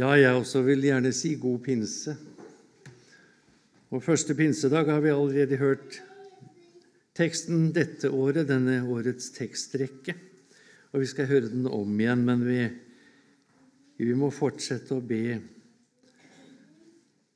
Ja, 0.00 0.14
jeg 0.16 0.32
også 0.32 0.62
vil 0.64 0.80
gjerne 0.86 1.10
si 1.12 1.34
god 1.36 1.58
pinse. 1.60 2.14
Og 3.92 4.00
første 4.00 4.32
pinsedag 4.38 4.86
har 4.88 5.02
vi 5.04 5.10
allerede 5.12 5.58
hørt 5.60 5.98
teksten 7.18 7.66
dette 7.76 8.08
året, 8.08 8.46
denne 8.48 8.78
årets 8.88 9.28
tekstrekke. 9.34 10.14
Og 10.94 11.02
vi 11.02 11.08
skal 11.10 11.28
høre 11.28 11.50
den 11.52 11.66
om 11.68 12.00
igjen, 12.00 12.22
men 12.24 12.46
vi, 12.46 12.62
vi 14.00 14.16
må 14.16 14.30
fortsette 14.32 14.96
å 14.96 15.04
be 15.04 15.36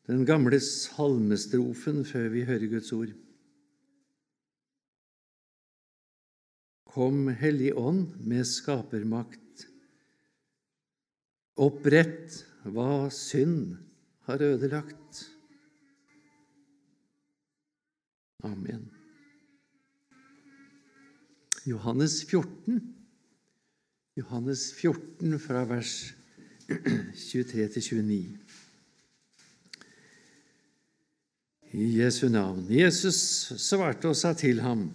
den 0.08 0.24
gamle 0.24 0.62
salmestrofen 0.64 2.00
før 2.08 2.32
vi 2.32 2.46
hører 2.48 2.72
Guds 2.72 2.94
ord. 2.96 3.12
Kom, 6.96 7.28
Hellig 7.28 7.74
Ånd, 7.76 8.16
med 8.24 8.48
skapermakt. 8.48 9.68
Opprett 11.60 12.40
hva 12.64 13.10
synd 13.12 13.76
har 14.28 14.42
ødelagt. 14.42 15.30
Amen. 18.44 18.90
Johannes 21.66 22.24
14, 22.28 22.94
Johannes 24.16 24.72
14 24.80 25.38
fra 25.40 25.64
vers 25.64 26.14
23 26.68 27.68
til 27.68 27.82
29. 27.82 28.38
I 31.72 31.86
Jesu 32.00 32.28
navn. 32.28 32.66
Jesus 32.70 33.16
svarte 33.58 34.08
og 34.08 34.16
sa 34.16 34.32
til 34.32 34.60
ham:" 34.60 34.92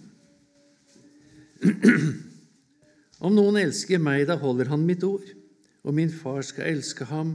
Om 3.20 3.34
noen 3.34 3.56
elsker 3.60 3.98
meg, 4.00 4.26
da 4.26 4.38
holder 4.40 4.70
han 4.72 4.86
mitt 4.86 5.04
ord 5.04 5.26
og 5.82 5.94
min 5.94 6.10
far 6.12 6.40
skal 6.44 6.70
elske 6.74 7.04
ham, 7.04 7.34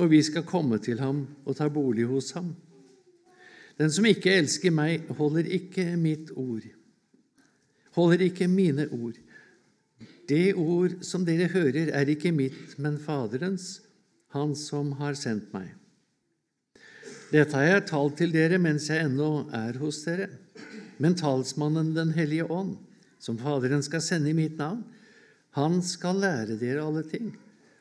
og 0.00 0.10
vi 0.12 0.22
skal 0.24 0.46
komme 0.48 0.80
til 0.82 1.00
ham 1.02 1.24
og 1.44 1.56
ta 1.58 1.68
bolig 1.72 2.06
hos 2.08 2.32
ham. 2.36 2.54
Den 3.80 3.92
som 3.92 4.06
ikke 4.08 4.32
elsker 4.36 4.72
meg, 4.72 5.06
holder 5.16 5.48
ikke 5.56 5.86
mitt 6.00 6.32
ord, 6.36 6.64
holder 7.96 8.26
ikke 8.26 8.48
mine 8.48 8.88
ord. 8.92 9.18
Det 10.28 10.54
ord 10.54 11.00
som 11.04 11.24
dere 11.26 11.48
hører, 11.50 11.90
er 11.96 12.12
ikke 12.12 12.32
mitt, 12.32 12.78
men 12.78 12.98
Faderens, 13.02 13.80
Han 14.30 14.52
som 14.54 14.92
har 15.00 15.16
sendt 15.18 15.48
meg. 15.50 15.72
Dette 17.32 17.56
har 17.56 17.64
jeg 17.66 17.86
talt 17.88 18.14
til 18.20 18.30
dere 18.30 18.60
mens 18.62 18.84
jeg 18.86 19.02
ennå 19.02 19.48
er 19.50 19.74
hos 19.80 20.04
dere. 20.04 20.28
Men 21.02 21.16
talsmannen 21.18 21.90
Den 21.96 22.12
hellige 22.14 22.46
ånd, 22.46 22.76
som 23.18 23.40
Faderen 23.42 23.82
skal 23.82 24.00
sende 24.00 24.30
i 24.30 24.36
mitt 24.38 24.54
navn, 24.54 24.84
han 25.58 25.82
skal 25.82 26.22
lære 26.22 26.60
dere 26.60 26.84
alle 26.86 27.02
ting 27.10 27.32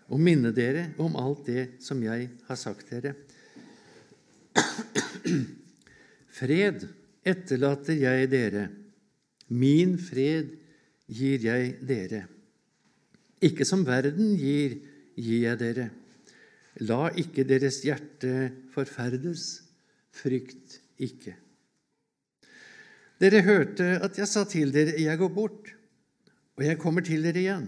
og 0.09 0.21
minne 0.21 0.51
dere 0.55 0.89
om 1.01 1.17
alt 1.19 1.45
det 1.49 1.65
som 1.83 2.01
jeg 2.03 2.29
har 2.47 2.59
sagt 2.59 2.89
dere. 2.91 3.13
Fred 6.39 6.85
etterlater 7.27 7.97
jeg 7.99 8.29
dere, 8.31 8.67
min 9.49 9.97
fred 10.01 10.51
gir 11.09 11.41
jeg 11.45 11.75
dere. 11.85 12.23
Ikke 13.45 13.65
som 13.65 13.85
verden 13.87 14.35
gir, 14.37 14.77
gir 15.15 15.45
jeg 15.47 15.59
dere. 15.61 15.89
La 16.85 17.09
ikke 17.17 17.45
deres 17.47 17.81
hjerte 17.83 18.51
forferdes, 18.73 19.45
frykt 20.15 20.79
ikke. 21.01 21.35
Dere 23.19 23.41
hørte 23.43 23.97
at 23.99 24.15
jeg 24.19 24.31
sa 24.31 24.45
til 24.47 24.71
dere, 24.71 24.95
jeg 24.99 25.19
går 25.19 25.31
bort, 25.35 25.73
og 26.55 26.63
jeg 26.63 26.79
kommer 26.79 27.03
til 27.03 27.25
dere 27.25 27.41
igjen. 27.41 27.67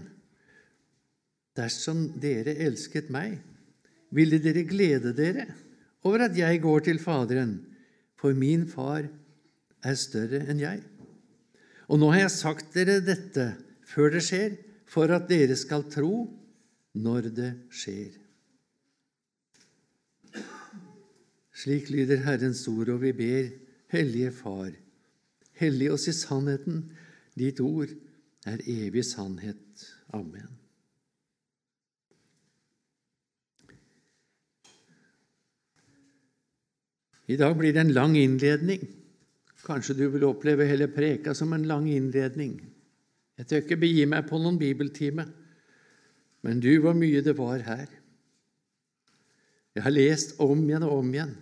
Dersom 1.58 2.06
dere 2.20 2.54
elsket 2.64 3.10
meg, 3.12 3.36
ville 4.12 4.38
dere 4.40 4.64
glede 4.68 5.12
dere 5.16 5.46
over 6.04 6.26
at 6.26 6.36
jeg 6.36 6.60
går 6.62 6.86
til 6.88 7.00
Faderen, 7.00 7.58
for 8.16 8.36
min 8.36 8.64
far 8.70 9.08
er 9.82 9.98
større 9.98 10.44
enn 10.50 10.60
jeg. 10.62 10.80
Og 11.90 12.00
nå 12.00 12.12
har 12.14 12.24
jeg 12.24 12.34
sagt 12.36 12.74
dere 12.76 13.00
dette 13.04 13.52
før 13.88 14.14
det 14.14 14.22
skjer, 14.24 14.56
for 14.88 15.12
at 15.12 15.28
dere 15.30 15.56
skal 15.58 15.86
tro 15.92 16.26
når 16.92 17.28
det 17.36 17.50
skjer. 17.72 18.16
Slik 21.62 21.90
lyder 21.92 22.24
Herrens 22.24 22.64
ord, 22.68 22.90
og 22.90 23.02
vi 23.04 23.12
ber, 23.16 23.52
Hellige 23.92 24.32
Far, 24.32 24.72
hellig 25.60 25.90
oss 25.92 26.08
i 26.08 26.16
sannheten. 26.16 26.86
Ditt 27.36 27.60
ord 27.60 27.92
er 28.48 28.64
evig 28.64 29.04
sannhet. 29.04 29.84
Amen. 30.16 30.61
I 37.32 37.38
dag 37.40 37.56
blir 37.56 37.72
det 37.72 37.86
en 37.86 37.94
lang 37.96 38.16
innledning. 38.18 38.82
Kanskje 39.62 39.96
du 39.96 40.04
vil 40.12 40.26
oppleve 40.26 40.66
hele 40.68 40.90
preka 40.90 41.34
som 41.38 41.52
en 41.54 41.64
lang 41.68 41.86
innledning. 41.88 42.58
Jeg 43.38 43.48
tør 43.48 43.62
ikke 43.64 43.80
begi 43.84 44.04
meg 44.10 44.26
på 44.28 44.40
noen 44.42 44.58
bibeltime, 44.60 45.24
men 46.42 46.60
du, 46.60 46.70
hvor 46.82 46.96
mye 46.98 47.22
det 47.24 47.36
var 47.38 47.62
her. 47.64 47.86
Jeg 49.72 49.86
har 49.86 49.94
lest 49.94 50.34
om 50.42 50.66
igjen 50.66 50.84
og 50.84 50.98
om 50.98 51.12
igjen. 51.14 51.32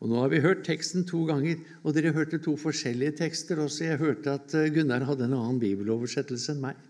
Og 0.00 0.10
Nå 0.10 0.20
har 0.20 0.30
vi 0.32 0.42
hørt 0.44 0.64
teksten 0.66 1.06
to 1.08 1.22
ganger, 1.28 1.60
og 1.82 1.96
dere 1.96 2.14
hørte 2.16 2.38
to 2.42 2.54
forskjellige 2.60 3.16
tekster 3.22 3.60
også. 3.62 3.88
Jeg 3.88 4.00
hørte 4.00 4.36
at 4.38 4.54
eh, 4.56 4.68
Gunnar 4.72 5.06
hadde 5.08 5.24
en 5.26 5.36
annen 5.38 5.60
bibeloversettelse 5.60 6.52
enn 6.52 6.62
meg. 6.62 6.80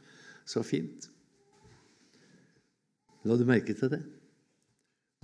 Så 0.46 0.62
fint. 0.66 1.08
La 3.26 3.38
du 3.38 3.46
merke 3.46 3.74
til 3.78 3.90
det? 3.94 4.02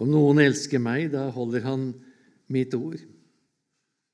Om 0.02 0.10
noen 0.10 0.40
elsker 0.42 0.82
meg, 0.82 1.10
da 1.12 1.28
holder 1.34 1.66
han 1.66 1.90
mitt 2.52 2.74
ord. 2.76 3.00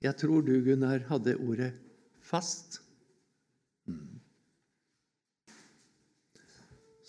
Jeg 0.04 0.14
tror 0.20 0.44
du, 0.46 0.54
Gunnar, 0.62 1.02
hadde 1.08 1.36
ordet 1.42 1.72
fast. 2.22 2.80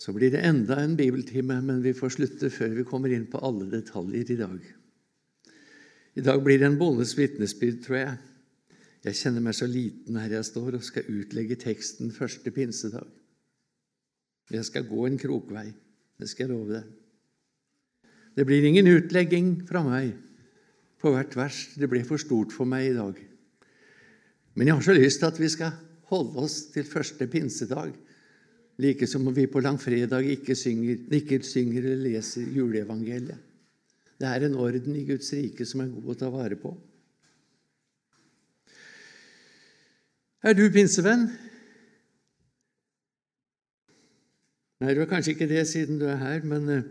Så 0.00 0.14
blir 0.16 0.32
det 0.32 0.42
enda 0.48 0.80
en 0.80 0.96
bibeltime, 0.96 1.60
men 1.62 1.82
vi 1.84 1.92
får 1.94 2.16
slutte 2.16 2.50
før 2.50 2.74
vi 2.78 2.86
kommer 2.88 3.12
inn 3.14 3.28
på 3.30 3.42
alle 3.44 3.68
detaljer 3.70 4.32
i 4.32 4.38
dag. 4.40 4.58
I 6.18 6.24
dag 6.24 6.42
blir 6.42 6.58
det 6.58 6.70
en 6.70 6.78
bondes 6.80 7.12
vitnesbyrd, 7.18 7.82
tror 7.84 7.98
jeg. 8.00 8.16
Jeg 9.06 9.16
kjenner 9.16 9.44
meg 9.44 9.56
så 9.56 9.68
liten 9.70 10.18
her 10.20 10.32
jeg 10.34 10.48
står 10.48 10.76
og 10.76 10.84
skal 10.84 11.08
utlegge 11.08 11.56
teksten 11.60 12.10
første 12.12 12.52
pinsedag. 12.52 13.06
Jeg 14.50 14.66
skal 14.66 14.88
gå 14.88 15.04
en 15.06 15.20
krokvei, 15.20 15.68
det 16.18 16.28
skal 16.28 16.48
jeg 16.48 16.52
love 16.52 16.74
deg. 16.74 16.88
Det 18.34 18.44
blir 18.48 18.66
ingen 18.66 18.88
utlegging 18.90 19.52
fra 19.68 19.84
meg 19.86 20.10
på 21.00 21.12
hvert 21.14 21.36
vers. 21.36 21.58
Det 21.76 21.88
ble 21.90 22.02
for 22.06 22.20
stort 22.20 22.52
for 22.54 22.68
meg 22.68 22.90
i 22.90 22.96
dag. 22.96 23.18
Men 24.54 24.68
jeg 24.68 24.76
har 24.76 24.84
så 24.84 24.96
lyst 24.96 25.22
til 25.22 25.30
at 25.30 25.40
vi 25.40 25.48
skal 25.52 25.76
holde 26.10 26.42
oss 26.42 26.56
til 26.74 26.88
første 26.88 27.26
pinsedag, 27.30 27.92
like 28.80 29.06
som 29.06 29.28
vi 29.34 29.46
på 29.46 29.62
langfredag 29.62 30.26
ikke 30.34 30.56
synger, 30.58 31.04
ikke 31.16 31.40
synger 31.46 31.84
eller 31.84 32.08
leser 32.08 32.48
juleevangeliet. 32.56 33.38
Det 34.20 34.28
er 34.28 34.44
en 34.44 34.56
orden 34.60 34.96
i 34.96 35.06
Guds 35.08 35.32
rike 35.32 35.64
som 35.64 35.80
er 35.80 35.92
god 35.94 36.10
å 36.12 36.18
ta 36.20 36.28
vare 36.32 36.58
på. 36.60 36.74
Er 40.44 40.56
du 40.56 40.66
pinsevenn? 40.72 41.28
Nei, 44.80 44.92
du 44.96 45.02
er 45.02 45.08
kanskje 45.08 45.34
ikke 45.34 45.48
det 45.48 45.66
siden 45.68 45.98
du 46.00 46.06
er 46.08 46.20
her, 46.20 46.44
men 46.48 46.68
uh, 46.68 46.84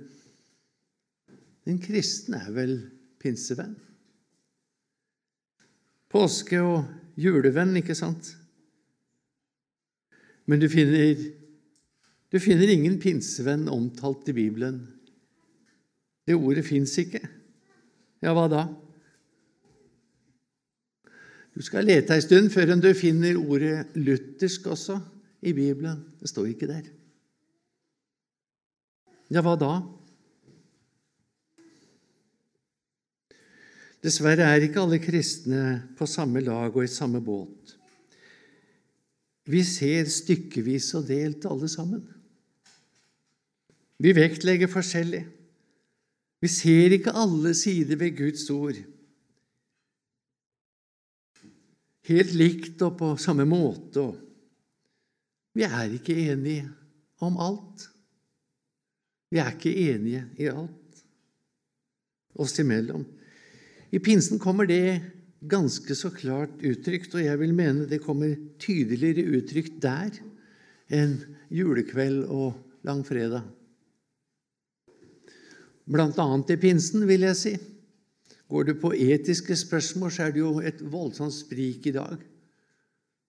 en 1.70 1.80
kristen 1.82 2.38
er 2.38 2.50
vel 2.54 2.76
pinsevenn? 3.22 3.74
Påske- 6.10 6.62
og 6.62 6.86
julevenn, 7.18 7.78
ikke 7.78 7.96
sant? 7.96 8.36
Men 10.50 10.60
du 10.60 10.70
finner, 10.70 11.16
du 12.32 12.40
finner 12.42 12.72
ingen 12.74 12.98
pinsevenn 13.02 13.68
omtalt 13.70 14.30
i 14.30 14.34
Bibelen. 14.34 14.82
Det 16.26 16.38
ordet 16.38 16.66
fins 16.66 16.96
ikke. 16.98 17.22
Ja, 18.22 18.34
hva 18.34 18.48
da? 18.50 18.64
Du 21.54 21.64
skal 21.66 21.88
lete 21.90 22.16
ei 22.16 22.24
stund 22.24 22.52
før 22.54 22.76
du 22.80 22.94
finner 22.94 23.38
ordet 23.38 23.96
luthersk 23.98 24.68
også 24.72 25.00
i 25.42 25.54
Bibelen. 25.54 26.02
Det 26.20 26.30
står 26.30 26.52
ikke 26.54 26.70
der. 26.70 26.86
Ja, 29.30 29.44
hva 29.46 29.56
da? 29.60 29.74
Dessverre 34.04 34.48
er 34.48 34.64
ikke 34.64 34.80
alle 34.82 35.00
kristne 35.04 35.64
på 36.00 36.08
samme 36.08 36.44
lag 36.46 36.72
og 36.72 36.86
i 36.86 36.92
samme 36.92 37.20
båt. 37.24 37.76
Vi 39.50 39.64
ser 39.66 40.08
stykkevis 40.12 40.94
og 40.96 41.08
delt, 41.10 41.48
alle 41.50 41.68
sammen. 41.72 42.06
Vi 44.00 44.14
vektlegger 44.16 44.72
forskjellig. 44.72 45.26
Vi 46.40 46.48
ser 46.48 46.96
ikke 46.96 47.12
alle 47.18 47.52
sider 47.58 48.00
ved 48.00 48.16
Guds 48.16 48.46
ord 48.54 48.78
helt 52.10 52.34
likt 52.38 52.82
og 52.86 52.98
på 53.00 53.14
samme 53.22 53.46
måte. 53.50 54.08
Vi 55.58 55.66
er 55.66 55.94
ikke 55.94 56.16
enige 56.32 56.66
om 57.26 57.38
alt. 57.42 57.86
Vi 59.30 59.42
er 59.42 59.54
ikke 59.54 59.76
enige 59.94 60.26
i 60.40 60.50
alt. 60.50 60.76
oss 62.40 62.54
imellom. 62.62 63.02
I 63.90 64.00
pinsen 64.00 64.40
kommer 64.40 64.68
det 64.70 65.02
ganske 65.40 65.96
så 65.96 66.12
klart 66.14 66.62
uttrykt, 66.62 67.14
og 67.16 67.24
jeg 67.24 67.40
vil 67.42 67.54
mene 67.56 67.88
det 67.90 68.02
kommer 68.04 68.36
tydeligere 68.62 69.40
uttrykt 69.40 69.80
der 69.82 70.20
enn 70.94 71.18
julekveld 71.54 72.26
og 72.28 72.60
langfredag. 72.86 73.46
Blant 75.90 76.20
annet 76.22 76.54
i 76.54 76.60
pinsen, 76.62 77.08
vil 77.10 77.26
jeg 77.26 77.38
si. 77.38 77.54
Går 78.50 78.68
du 78.68 78.74
på 78.82 78.92
etiske 78.94 79.56
spørsmål, 79.58 80.12
så 80.14 80.28
er 80.28 80.34
det 80.34 80.42
jo 80.42 80.60
et 80.62 80.82
voldsomt 80.86 81.34
sprik 81.34 81.88
i 81.90 81.96
dag. 81.96 82.18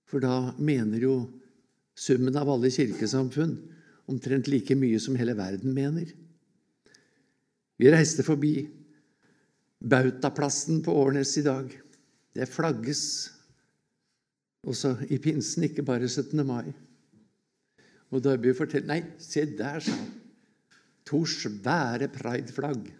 For 0.09 0.21
da 0.21 0.53
mener 0.61 1.01
jo 1.01 1.15
summen 1.97 2.37
av 2.37 2.49
alle 2.53 2.73
kirkesamfunn 2.73 3.55
omtrent 4.11 4.49
like 4.51 4.77
mye 4.77 5.01
som 5.01 5.17
hele 5.17 5.37
verden 5.39 5.73
mener. 5.77 6.09
Vi 7.81 7.93
reiste 7.93 8.25
forbi 8.27 8.67
Bautaplassen 9.81 10.83
på 10.85 10.93
Årnes 10.93 11.33
i 11.41 11.45
dag. 11.47 11.73
Det 12.37 12.49
flagges 12.49 13.03
også 14.69 14.95
i 15.09 15.19
pinsen, 15.23 15.65
ikke 15.67 15.85
bare 15.87 16.09
17. 16.09 16.45
mai. 16.47 16.69
Og 18.11 18.23
Darby 18.25 18.53
forteller 18.57 18.91
Nei, 18.91 19.01
se 19.19 19.47
der, 19.57 19.81
sa 19.81 19.97
han. 19.97 20.11
To 21.09 21.25
svære 21.27 22.11
prideflagg 22.13 22.91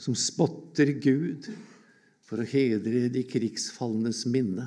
som 0.00 0.16
spotter 0.18 0.96
Gud 0.98 1.46
for 2.24 2.40
å 2.40 2.48
hedre 2.48 3.06
de 3.12 3.22
krigsfalnes 3.28 4.24
minne. 4.26 4.66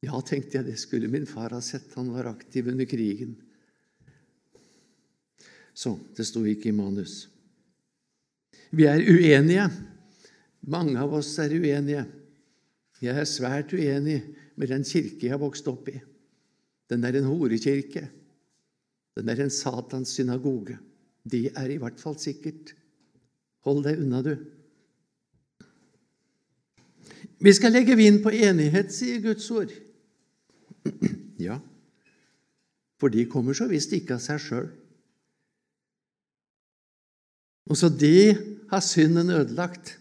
Ja, 0.00 0.16
tenkte 0.24 0.60
jeg, 0.60 0.70
det 0.70 0.78
skulle 0.80 1.10
min 1.12 1.26
far 1.28 1.52
ha 1.52 1.60
sett. 1.60 1.90
Han 1.98 2.12
var 2.14 2.30
aktiv 2.30 2.70
under 2.72 2.88
krigen. 2.88 3.34
Så 5.76 5.92
det 6.16 6.24
sto 6.28 6.44
ikke 6.48 6.70
i 6.70 6.76
manus. 6.76 7.26
Vi 8.70 8.86
er 8.86 9.02
uenige. 9.02 9.66
Mange 10.70 10.98
av 11.00 11.14
oss 11.18 11.32
er 11.42 11.54
uenige. 11.56 12.04
Jeg 13.00 13.16
er 13.16 13.28
svært 13.28 13.72
uenig 13.72 14.20
med 14.60 14.70
den 14.70 14.84
kirke 14.84 15.26
jeg 15.26 15.34
har 15.34 15.42
vokst 15.42 15.68
opp 15.70 15.88
i. 15.88 15.96
Den 16.90 17.04
er 17.06 17.16
en 17.16 17.28
horekirke. 17.30 18.04
Den 19.16 19.30
er 19.32 19.44
en 19.44 19.52
Satans 19.52 20.12
synagoge. 20.16 20.76
Det 21.24 21.50
er 21.56 21.72
i 21.72 21.78
hvert 21.80 22.00
fall 22.00 22.18
sikkert. 22.20 22.74
Hold 23.66 23.84
deg 23.84 24.00
unna, 24.00 24.22
du. 24.24 24.34
Vi 27.40 27.52
skal 27.56 27.72
legge 27.72 27.96
vind 27.96 28.20
på 28.24 28.32
enighet, 28.36 28.92
sier 28.92 29.22
Guds 29.24 29.48
ord. 29.54 29.72
Ja, 31.40 31.54
for 33.00 33.08
de 33.08 33.22
kommer 33.24 33.56
så 33.56 33.64
visst 33.70 33.94
ikke 33.96 34.18
av 34.18 34.20
seg 34.20 34.42
sjøl. 34.44 34.66
Også 37.70 37.90
det 37.94 38.36
har 38.70 38.82
synden 38.82 39.30
ødelagt. 39.30 39.96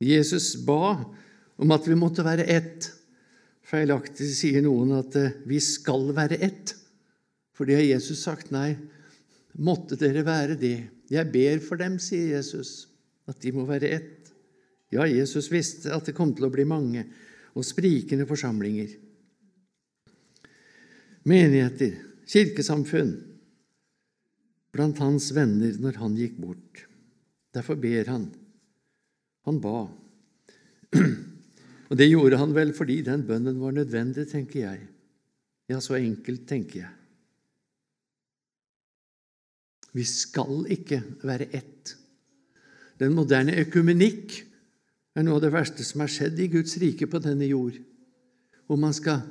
Jesus 0.00 0.54
ba 0.64 0.94
om 1.60 1.74
at 1.74 1.88
vi 1.88 1.98
måtte 1.98 2.24
være 2.24 2.46
ett. 2.48 2.88
Feilaktig 3.66 4.30
sier 4.32 4.62
noen 4.64 4.94
at 4.96 5.16
eh, 5.18 5.34
vi 5.46 5.60
skal 5.62 6.08
være 6.16 6.38
ett. 6.42 6.72
For 7.54 7.68
det 7.68 7.76
har 7.76 7.86
Jesus 7.86 8.22
sagt. 8.24 8.48
Nei, 8.54 8.72
måtte 9.60 9.98
dere 10.00 10.24
være 10.26 10.56
det. 10.58 10.78
Jeg 11.10 11.30
ber 11.34 11.60
for 11.62 11.78
dem, 11.80 11.98
sier 12.00 12.36
Jesus, 12.38 12.88
at 13.28 13.42
de 13.42 13.52
må 13.52 13.66
være 13.68 13.90
ett. 13.92 14.30
Ja, 14.94 15.04
Jesus 15.06 15.50
visste 15.52 15.92
at 15.94 16.08
det 16.08 16.16
kom 16.16 16.32
til 16.34 16.48
å 16.48 16.54
bli 16.54 16.64
mange 16.66 17.04
og 17.54 17.66
sprikende 17.66 18.26
forsamlinger. 18.30 18.94
Menigheter, 21.28 21.98
kirkesamfunn, 22.30 23.12
blant 24.74 25.00
hans 25.02 25.30
venner 25.36 25.76
når 25.82 25.98
han 26.02 26.16
gikk 26.18 26.38
bort. 26.40 26.84
Derfor 27.54 27.78
ber 27.80 28.10
han. 28.10 28.28
Han 29.48 29.58
ba. 29.62 29.88
Og 31.90 31.98
det 31.98 32.06
gjorde 32.06 32.38
han 32.38 32.54
vel 32.54 32.72
fordi 32.76 33.00
den 33.06 33.24
bønnen 33.26 33.58
var 33.62 33.74
nødvendig, 33.74 34.28
tenker 34.30 34.60
jeg. 34.62 34.86
Ja, 35.70 35.80
så 35.82 35.98
enkelt, 35.98 36.46
tenker 36.50 36.84
jeg. 36.84 36.92
Vi 39.90 40.04
skal 40.06 40.66
ikke 40.70 41.00
være 41.26 41.48
ett. 41.50 41.96
Den 43.00 43.14
moderne 43.16 43.56
økumenikk 43.58 44.36
er 45.18 45.26
noe 45.26 45.40
av 45.40 45.44
det 45.44 45.54
verste 45.54 45.86
som 45.86 46.04
har 46.04 46.12
skjedd 46.12 46.38
i 46.38 46.50
Guds 46.52 46.76
rike 46.78 47.08
på 47.10 47.18
denne 47.22 47.48
jord, 47.48 47.74
hvor 48.68 48.78
man 48.78 48.94
skal 48.94 49.24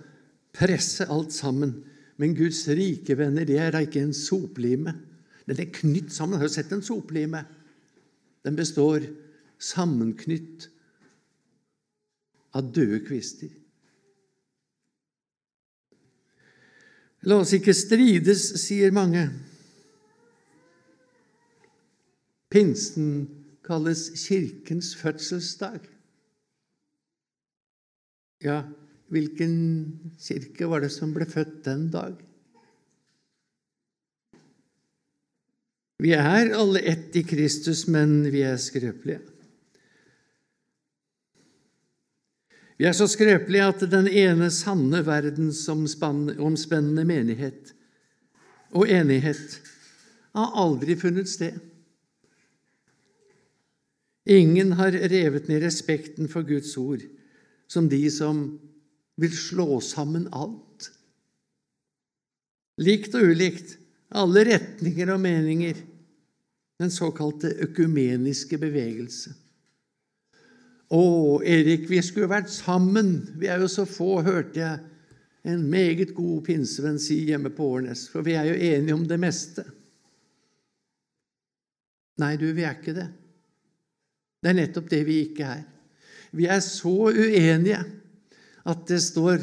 presse 0.55 1.07
alt 1.07 1.31
sammen. 1.35 1.77
Men 2.19 2.35
Guds 2.35 2.65
rike, 2.67 3.15
venner, 3.15 3.47
det 3.47 3.59
er 3.61 3.71
da 3.71 3.83
ikke 3.85 4.01
en 4.03 4.15
soplime. 4.15 4.97
Den 5.49 5.63
er 5.63 5.71
knytt 5.73 6.13
sammen. 6.13 6.37
Har 6.37 6.45
du 6.47 6.53
sett 6.53 6.71
en 6.75 6.85
soplime? 6.85 7.41
Den 8.45 8.57
består 8.57 9.03
sammenknytt 9.59 10.69
av 12.55 12.69
døde 12.73 13.01
kvister. 13.07 13.49
La 17.27 17.41
oss 17.41 17.51
ikke 17.57 17.75
strides, 17.75 18.45
sier 18.61 18.93
mange. 18.95 19.25
Pinsen 22.49 23.09
kalles 23.65 24.07
Kirkens 24.17 24.93
fødselsdag. 24.97 25.83
Ja, 28.45 28.61
hvilken 29.11 29.53
kirke 30.21 30.69
var 30.71 30.85
det 30.85 30.93
som 30.95 31.11
ble 31.13 31.27
født 31.27 31.59
den 31.65 31.89
dag? 31.91 32.15
Vi 35.99 36.13
er 36.15 36.53
alle 36.55 36.79
ett 36.79 37.15
i 37.19 37.25
Kristus, 37.27 37.83
men 37.91 38.21
vi 38.31 38.45
er 38.47 38.55
skrøpelige. 38.61 39.19
Vi 42.79 42.87
er 42.87 42.95
så 42.95 43.09
skrøpelige 43.11 43.65
at 43.67 43.81
den 43.91 44.07
ene 44.07 44.47
sanne 44.55 45.01
verdensomspennende 45.03 47.03
menighet 47.03 47.73
og 48.71 48.87
enighet 48.87 49.57
har 50.37 50.55
aldri 50.63 50.95
funnet 50.95 51.27
sted. 51.27 51.57
Ingen 54.29 54.77
har 54.79 54.93
revet 54.93 55.49
ned 55.49 55.65
respekten 55.65 56.29
for 56.31 56.47
Guds 56.47 56.77
ord 56.77 57.03
som 57.67 57.89
de 57.89 58.05
som 58.13 58.45
vil 59.19 59.35
slå 59.35 59.81
sammen 59.83 60.29
alt. 60.31 60.91
Likt 62.79 63.17
og 63.17 63.33
ulikt, 63.33 63.78
alle 64.09 64.45
retninger 64.47 65.13
og 65.13 65.21
meninger, 65.21 65.77
den 66.79 66.91
såkalte 66.91 67.51
økumeniske 67.65 68.57
bevegelse. 68.57 69.33
Å, 70.89 71.01
Erik, 71.45 71.85
vi 71.89 71.99
skulle 72.01 72.31
vært 72.31 72.49
sammen, 72.49 73.19
vi 73.37 73.49
er 73.51 73.61
jo 73.61 73.67
så 73.69 73.85
få, 73.85 74.23
hørte 74.25 74.61
jeg 74.63 75.51
en 75.53 75.61
meget 75.69 76.15
god 76.17 76.41
pinsevenn 76.47 76.97
si 77.01 77.21
hjemme 77.27 77.51
på 77.53 77.67
Årnes, 77.75 78.07
for 78.09 78.25
vi 78.25 78.33
er 78.37 78.49
jo 78.49 78.57
enige 78.57 78.95
om 78.95 79.05
det 79.07 79.19
meste. 79.21 79.65
Nei, 82.19 82.33
du, 82.41 82.49
vi 82.55 82.65
er 82.65 82.79
ikke 82.79 82.95
det. 82.97 83.07
Det 84.39 84.51
er 84.51 84.57
nettopp 84.57 84.89
det 84.91 85.03
vi 85.07 85.19
ikke 85.27 85.51
er. 85.59 85.63
Vi 86.35 86.47
er 86.49 86.61
så 86.63 86.95
uenige 87.09 87.79
at 88.69 88.85
det 88.89 88.99
står 89.03 89.37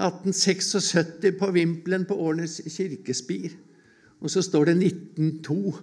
1876 0.00 1.36
på 1.38 1.50
vimpelen 1.54 2.06
på 2.08 2.16
Årnes 2.24 2.60
kirkespir, 2.66 3.52
og 4.20 4.32
så 4.32 4.42
står 4.44 4.70
det 4.70 4.76
1902 4.92 5.74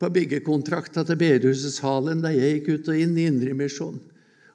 på 0.00 0.10
byggekontrakta 0.12 1.04
til 1.08 1.18
bedehuset 1.20 1.76
Salem 1.76 2.22
da 2.24 2.32
jeg 2.34 2.58
gikk 2.58 2.70
ut 2.72 2.90
og 2.92 3.00
inn 3.00 3.16
i 3.16 3.26
Indremisjon. 3.30 3.98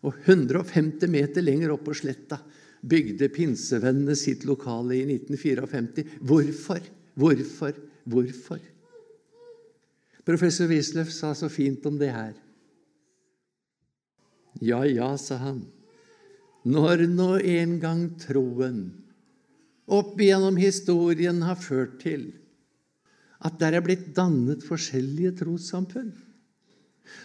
Og 0.02 0.18
150 0.26 1.10
meter 1.14 1.46
lenger 1.46 1.74
opp 1.74 1.86
på 1.86 1.96
sletta 1.98 2.40
bygde 2.82 3.30
pinsevennene 3.34 4.16
sitt 4.18 4.46
lokale 4.50 4.98
i 4.98 5.04
1954. 5.06 6.06
Hvorfor? 6.26 6.82
Hvorfor? 7.14 7.78
Hvorfor? 8.10 8.62
Professor 10.26 10.70
Wisløff 10.70 11.12
sa 11.14 11.34
så 11.38 11.50
fint 11.50 11.86
om 11.90 11.98
det 12.02 12.10
her. 12.14 12.34
Ja, 14.62 14.84
ja, 14.86 15.14
sa 15.18 15.40
han, 15.42 15.64
når 16.68 17.08
nå 17.10 17.30
en 17.40 17.78
gang 17.82 18.04
troen 18.22 18.82
opp 19.92 20.20
igjennom 20.22 20.60
historien 20.62 21.42
har 21.44 21.58
ført 21.60 21.98
til 22.04 22.28
at 23.42 23.58
der 23.62 23.78
er 23.78 23.86
blitt 23.86 24.12
dannet 24.18 24.66
forskjellige 24.66 25.34
trossamfunn, 25.42 26.12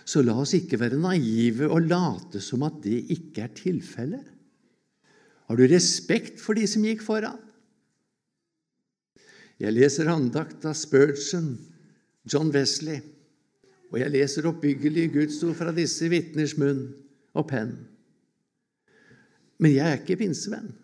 så 0.06 0.23
la 0.25 0.35
oss 0.40 0.54
ikke 0.56 0.80
være 0.80 0.99
naive 0.99 1.68
og 1.68 1.87
late 1.90 2.40
som 2.42 2.64
at 2.66 2.80
det 2.85 3.04
ikke 3.12 3.44
er 3.44 3.52
tilfellet. 3.54 4.25
Har 5.46 5.58
du 5.58 5.66
respekt 5.70 6.40
for 6.42 6.58
de 6.58 6.64
som 6.66 6.85
gikk 6.87 7.04
foran? 7.06 7.38
Jeg 9.62 9.73
leser 9.73 10.11
andakt 10.12 10.64
av 10.68 10.75
Spurgeon, 10.76 11.54
John 12.28 12.50
Wesley, 12.52 12.99
og 13.92 14.00
jeg 14.02 14.12
leser 14.12 14.49
oppbyggelige 14.50 15.12
gudsord 15.14 15.54
fra 15.56 15.73
disse 15.73 16.08
vitners 16.12 16.56
munn 16.61 16.88
og 17.37 17.46
penn. 17.49 17.76
Men 19.62 19.73
jeg 19.73 19.87
er 19.87 20.02
ikke 20.02 20.18
pinsevenn. 20.20 20.75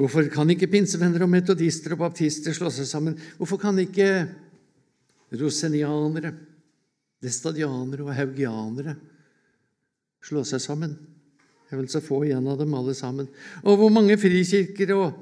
Hvorfor 0.00 0.30
kan 0.32 0.48
ikke 0.48 0.70
pinsevenner 0.72 1.26
og 1.26 1.28
metodister 1.28 1.92
og 1.92 2.00
baptister 2.06 2.54
slå 2.56 2.70
seg 2.72 2.86
sammen? 2.88 3.18
Hvorfor 3.36 3.60
kan 3.60 3.76
ikke 3.82 4.06
rosenianere, 5.36 6.32
destadianere 7.20 8.06
og 8.06 8.14
haugianere 8.16 8.94
slå 10.24 10.44
seg 10.48 10.62
sammen? 10.64 10.94
Jeg 11.68 11.78
vil 11.78 11.90
så 11.92 12.00
få 12.02 12.22
igjen 12.24 12.48
av 12.48 12.56
dem 12.62 12.72
alle 12.74 12.94
sammen. 12.96 13.28
Og 13.60 13.76
hvor 13.76 13.92
mange 13.92 14.16
frikirker 14.18 14.94
og 14.96 15.20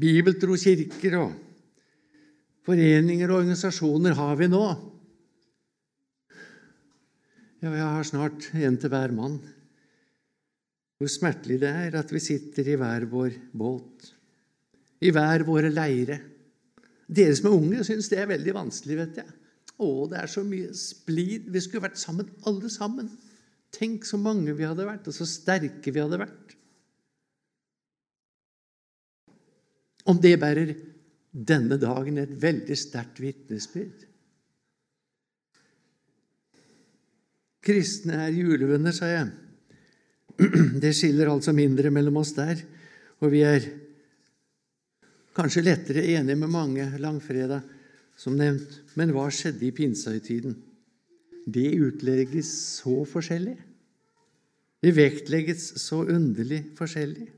bibeltro 0.00 0.56
kirker 0.58 1.18
og 1.20 1.36
foreninger 2.66 3.28
og 3.28 3.42
organisasjoner 3.42 4.16
har 4.16 4.40
vi 4.40 4.48
nå? 4.50 4.64
Ja, 7.60 7.70
jeg 7.76 7.84
har 7.84 8.08
snart 8.08 8.48
en 8.56 8.80
til 8.80 8.92
hver 8.92 9.12
mann. 9.12 9.36
Hvor 10.96 11.10
smertelig 11.12 11.58
det 11.60 11.70
er 11.70 11.98
at 12.00 12.12
vi 12.12 12.22
sitter 12.24 12.72
i 12.72 12.78
hver 12.80 13.04
vår 13.10 13.34
båt, 13.52 14.12
i 15.04 15.12
hver 15.12 15.44
våre 15.44 15.68
leire. 15.68 16.16
Dere 17.06 17.36
som 17.36 17.50
er 17.50 17.58
unge, 17.58 17.82
syns 17.84 18.08
det 18.10 18.18
er 18.22 18.30
veldig 18.30 18.54
vanskelig, 18.56 18.96
vet 19.02 19.20
jeg. 19.20 19.34
Å, 19.76 19.88
det 20.08 20.18
er 20.22 20.30
så 20.32 20.42
mye 20.46 20.72
splid. 20.72 21.50
Vi 21.52 21.60
skulle 21.60 21.84
vært 21.84 22.00
sammen, 22.00 22.30
alle 22.48 22.70
sammen. 22.72 23.10
Tenk 23.76 24.06
så 24.08 24.16
mange 24.16 24.54
vi 24.56 24.64
hadde 24.64 24.88
vært, 24.88 25.10
og 25.10 25.14
så 25.14 25.28
sterke 25.28 25.92
vi 25.92 26.00
hadde 26.00 26.20
vært. 26.22 26.56
Om 30.06 30.20
det 30.22 30.36
bærer 30.40 30.72
denne 31.36 31.76
dagen 31.82 32.22
et 32.22 32.32
veldig 32.40 32.76
sterkt 32.78 33.20
vitnesbyrd. 33.20 34.06
Kristne 37.66 38.22
er 38.28 38.38
julevenner, 38.38 38.94
sa 38.94 39.10
jeg. 39.10 39.32
Det 40.82 40.92
skiller 40.96 41.30
altså 41.32 41.54
mindre 41.56 41.90
mellom 41.90 42.20
oss 42.20 42.34
der, 42.36 42.60
og 43.24 43.32
vi 43.32 43.40
er 43.46 43.64
kanskje 45.36 45.64
lettere 45.64 46.04
enige 46.16 46.36
med 46.36 46.52
mange 46.52 46.86
langfredag, 47.00 47.64
som 48.16 48.36
nevnt. 48.36 48.80
Men 48.96 49.12
hva 49.12 49.28
skjedde 49.32 49.66
i 49.68 49.74
pinsehøytiden? 49.76 50.56
Det 51.46 51.68
utlegges 51.78 52.48
så 52.80 53.04
forskjellig. 53.08 53.56
Det 54.82 54.92
vektlegges 54.96 55.72
så 55.80 56.02
underlig 56.04 56.62
forskjellig. 56.76 57.28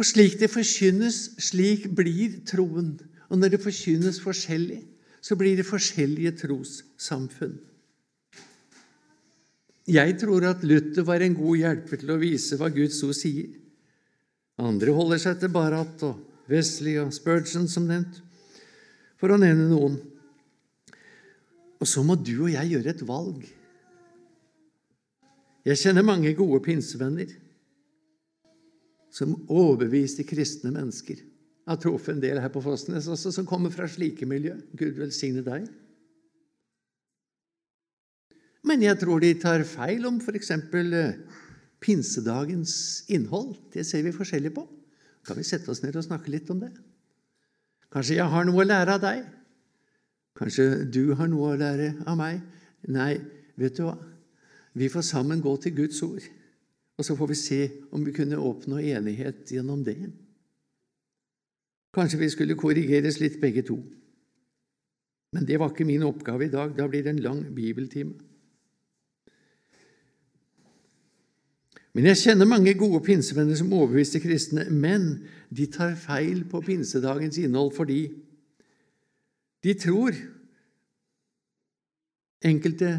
Og 0.00 0.06
slik 0.08 0.38
det 0.40 0.48
forkynnes, 0.48 1.16
slik 1.44 1.90
blir 1.92 2.38
troen. 2.48 2.94
Og 3.28 3.38
når 3.38 3.54
det 3.54 3.64
forkynnes 3.64 4.20
forskjellig, 4.24 4.80
så 5.20 5.36
blir 5.36 5.58
det 5.60 5.68
forskjellige 5.68 6.38
trossamfunn. 6.40 7.58
Jeg 9.90 10.16
tror 10.20 10.44
at 10.46 10.62
Luther 10.62 11.02
var 11.06 11.22
en 11.24 11.34
god 11.34 11.56
hjelper 11.58 12.00
til 12.00 12.12
å 12.14 12.20
vise 12.20 12.58
hva 12.60 12.68
Guds 12.70 13.00
ord 13.06 13.16
sier. 13.18 13.48
Andre 14.60 14.94
holder 14.94 15.18
seg 15.22 15.40
til 15.40 15.50
Barat 15.52 16.04
og 16.06 16.20
Wesley 16.50 16.98
og 17.00 17.12
Spurgeon, 17.14 17.66
som 17.70 17.88
nevnt, 17.88 18.20
for 19.18 19.32
å 19.32 19.38
nevne 19.40 19.66
noen. 19.70 19.96
Og 21.80 21.88
så 21.88 22.04
må 22.04 22.16
du 22.20 22.34
og 22.44 22.52
jeg 22.52 22.74
gjøre 22.74 22.92
et 22.92 23.04
valg. 23.08 23.46
Jeg 25.66 25.80
kjenner 25.80 26.06
mange 26.06 26.32
gode 26.36 26.60
pinsevenner 26.64 27.32
som 29.12 29.34
overbeviste 29.50 30.24
kristne 30.28 30.72
mennesker. 30.74 31.18
Jeg 31.20 31.68
har 31.68 31.80
truffet 31.80 32.14
en 32.14 32.22
del 32.22 32.40
her 32.40 32.52
på 32.52 32.62
Fossnes 32.64 33.08
også 33.10 33.32
som 33.34 33.48
kommer 33.48 33.72
fra 33.74 33.88
slike 33.90 34.28
miljø. 34.28 34.54
Gud 34.76 35.00
velsigne 35.00 35.42
deg. 35.46 35.66
Men 38.66 38.82
jeg 38.84 38.98
tror 39.00 39.22
de 39.22 39.32
tar 39.40 39.64
feil 39.64 40.04
om 40.08 40.18
f.eks. 40.20 40.50
Eh, 40.52 41.14
pinsedagens 41.80 42.74
innhold. 43.08 43.56
Det 43.72 43.86
ser 43.88 44.04
vi 44.04 44.12
forskjellig 44.12 44.52
på. 44.56 44.66
Kan 45.26 45.38
vi 45.40 45.46
sette 45.48 45.70
oss 45.72 45.82
ned 45.84 45.96
og 45.96 46.04
snakke 46.06 46.32
litt 46.32 46.50
om 46.52 46.60
det? 46.60 46.70
Kanskje 47.90 48.20
jeg 48.20 48.32
har 48.32 48.46
noe 48.46 48.62
å 48.62 48.68
lære 48.68 48.96
av 48.96 49.02
deg? 49.02 49.24
Kanskje 50.38 50.66
du 50.92 51.14
har 51.18 51.28
noe 51.28 51.54
å 51.54 51.58
lære 51.60 51.94
av 52.08 52.18
meg? 52.20 52.40
Nei, 52.88 53.14
vet 53.60 53.76
du 53.76 53.84
hva? 53.88 53.96
Vi 54.78 54.88
får 54.92 55.04
sammen 55.08 55.42
gå 55.42 55.52
til 55.60 55.74
Guds 55.74 55.98
ord, 56.06 56.22
og 56.96 57.04
så 57.04 57.16
får 57.18 57.30
vi 57.32 57.38
se 57.38 57.60
om 57.90 58.04
vi 58.06 58.14
kunne 58.14 58.38
oppnå 58.38 58.78
enighet 58.78 59.50
gjennom 59.50 59.82
det. 59.84 59.98
Kanskje 61.96 62.20
vi 62.20 62.30
skulle 62.30 62.58
korrigeres 62.58 63.18
litt, 63.18 63.40
begge 63.42 63.64
to. 63.66 63.80
Men 65.34 65.46
det 65.46 65.58
var 65.58 65.72
ikke 65.72 65.88
min 65.88 66.06
oppgave 66.06 66.46
i 66.46 66.52
dag. 66.52 66.76
Da 66.78 66.86
blir 66.90 67.02
det 67.02 67.16
en 67.16 67.24
lang 67.24 67.42
bibeltime. 67.54 68.14
Men 71.94 72.06
jeg 72.06 72.20
kjenner 72.20 72.46
mange 72.46 72.74
gode 72.78 73.00
pinsevenner 73.02 73.58
som 73.58 73.72
overbeviste 73.74 74.20
kristne, 74.22 74.68
men 74.70 75.24
de 75.50 75.66
tar 75.66 75.96
feil 75.98 76.44
på 76.50 76.62
pinsedagens 76.62 77.38
innhold 77.42 77.72
fordi 77.74 78.02
de 79.64 79.74
tror 79.76 80.14
enkelte 82.46 82.92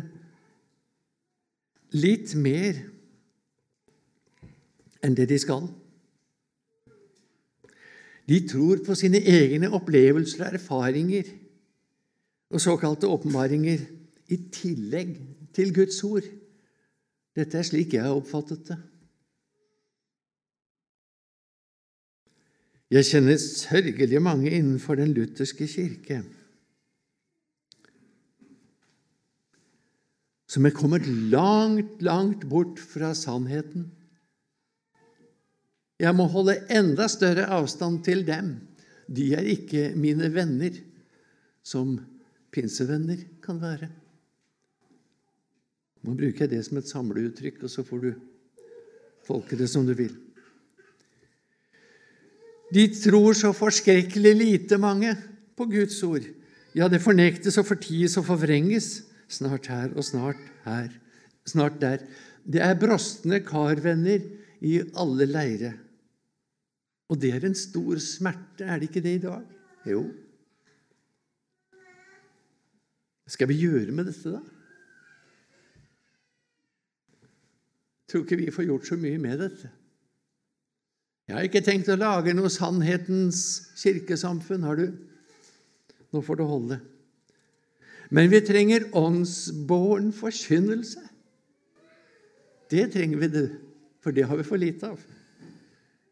litt 1.95 2.35
mer 2.37 2.81
enn 5.01 5.15
det 5.17 5.29
de 5.31 5.39
skal. 5.41 5.63
De 8.29 8.37
tror 8.47 8.83
på 8.85 8.95
sine 8.95 9.23
egne 9.27 9.71
opplevelser 9.73 10.45
og 10.45 10.59
erfaringer 10.59 11.31
og 12.51 12.61
såkalte 12.61 13.09
åpenbaringer 13.09 13.81
i 14.31 14.37
tillegg 14.53 15.15
til 15.55 15.73
Guds 15.75 15.97
ord. 16.07 16.27
Dette 17.37 17.59
er 17.59 17.67
slik 17.67 17.95
jeg 17.95 18.03
har 18.03 18.17
oppfattet 18.17 18.65
det. 18.67 18.77
Jeg 22.91 23.07
kjenner 23.07 23.37
sørgelig 23.39 24.19
mange 24.19 24.51
innenfor 24.51 24.99
den 24.99 25.13
lutherske 25.15 25.67
kirke 25.71 26.19
som 30.51 30.67
er 30.67 30.75
kommet 30.75 31.05
langt, 31.31 32.01
langt 32.03 32.43
bort 32.51 32.79
fra 32.83 33.13
sannheten. 33.15 33.85
Jeg 36.01 36.11
må 36.17 36.25
holde 36.33 36.57
enda 36.73 37.07
større 37.11 37.45
avstand 37.55 38.01
til 38.03 38.25
dem. 38.27 38.55
De 39.07 39.29
er 39.37 39.47
ikke 39.53 39.91
mine 39.95 40.27
venner, 40.33 40.75
som 41.63 41.93
pinsevenner 42.51 43.21
kan 43.43 43.61
være. 43.61 43.87
Nå 46.01 46.15
bruker 46.17 46.45
jeg 46.45 46.53
det 46.55 46.63
som 46.65 46.79
et 46.79 46.89
samleuttrykk, 46.89 47.61
og 47.65 47.71
så 47.71 47.85
får 47.85 48.03
du 48.05 48.11
tolke 49.27 49.57
det 49.59 49.69
som 49.69 49.85
du 49.85 49.93
vil. 49.97 50.13
De 52.71 52.87
tror 52.95 53.35
så 53.37 53.51
forskrekkelig 53.53 54.31
lite, 54.37 54.79
mange, 54.81 55.13
på 55.57 55.67
Guds 55.69 55.99
ord. 56.07 56.25
Ja, 56.73 56.87
det 56.87 57.03
fornektes 57.03 57.59
og 57.59 57.67
forties 57.67 58.15
og 58.17 58.29
forvrenges, 58.29 59.03
snart 59.31 59.67
her 59.71 59.91
og 59.91 60.05
snart 60.07 60.39
her, 60.65 60.87
snart 61.45 61.81
der. 61.81 62.05
Det 62.47 62.63
er 62.63 62.79
brostne 62.79 63.41
karvenner 63.45 64.23
i 64.63 64.79
alle 64.97 65.27
leire. 65.27 65.73
Og 67.11 67.19
det 67.19 67.33
er 67.35 67.45
en 67.45 67.57
stor 67.57 67.99
smerte, 67.99 68.63
er 68.63 68.79
det 68.79 68.87
ikke 68.89 69.03
det 69.03 69.17
i 69.19 69.23
dag? 69.25 69.43
Jo. 69.91 70.05
Hva 73.21 73.35
skal 73.35 73.51
vi 73.51 73.59
gjøre 73.65 73.91
med 73.95 74.07
dette, 74.07 74.31
da? 74.31 74.60
Tror 78.11 78.25
ikke 78.25 78.41
vi 78.41 78.51
får 78.51 78.67
gjort 78.67 78.89
så 78.89 78.97
mye 78.99 79.19
med 79.21 79.39
dette. 79.39 79.69
Jeg 81.29 81.37
har 81.37 81.47
ikke 81.47 81.63
tenkt 81.63 81.87
å 81.87 81.95
lage 81.95 82.33
noe 82.35 82.51
sannhetens 82.51 83.39
kirkesamfunn, 83.79 84.65
har 84.67 84.81
du? 84.81 84.89
Nå 86.11 86.19
får 86.25 86.41
det 86.41 86.47
holde. 86.49 86.79
Men 88.11 88.27
vi 88.33 88.41
trenger 88.43 88.89
åndsbåren 88.99 90.11
forkynnelse. 90.11 91.05
Det 92.71 92.89
trenger 92.91 93.21
vi, 93.23 93.45
for 94.03 94.15
det 94.15 94.27
har 94.27 94.39
vi 94.39 94.47
for 94.47 94.59
lite 94.59 94.91
av. 94.91 94.99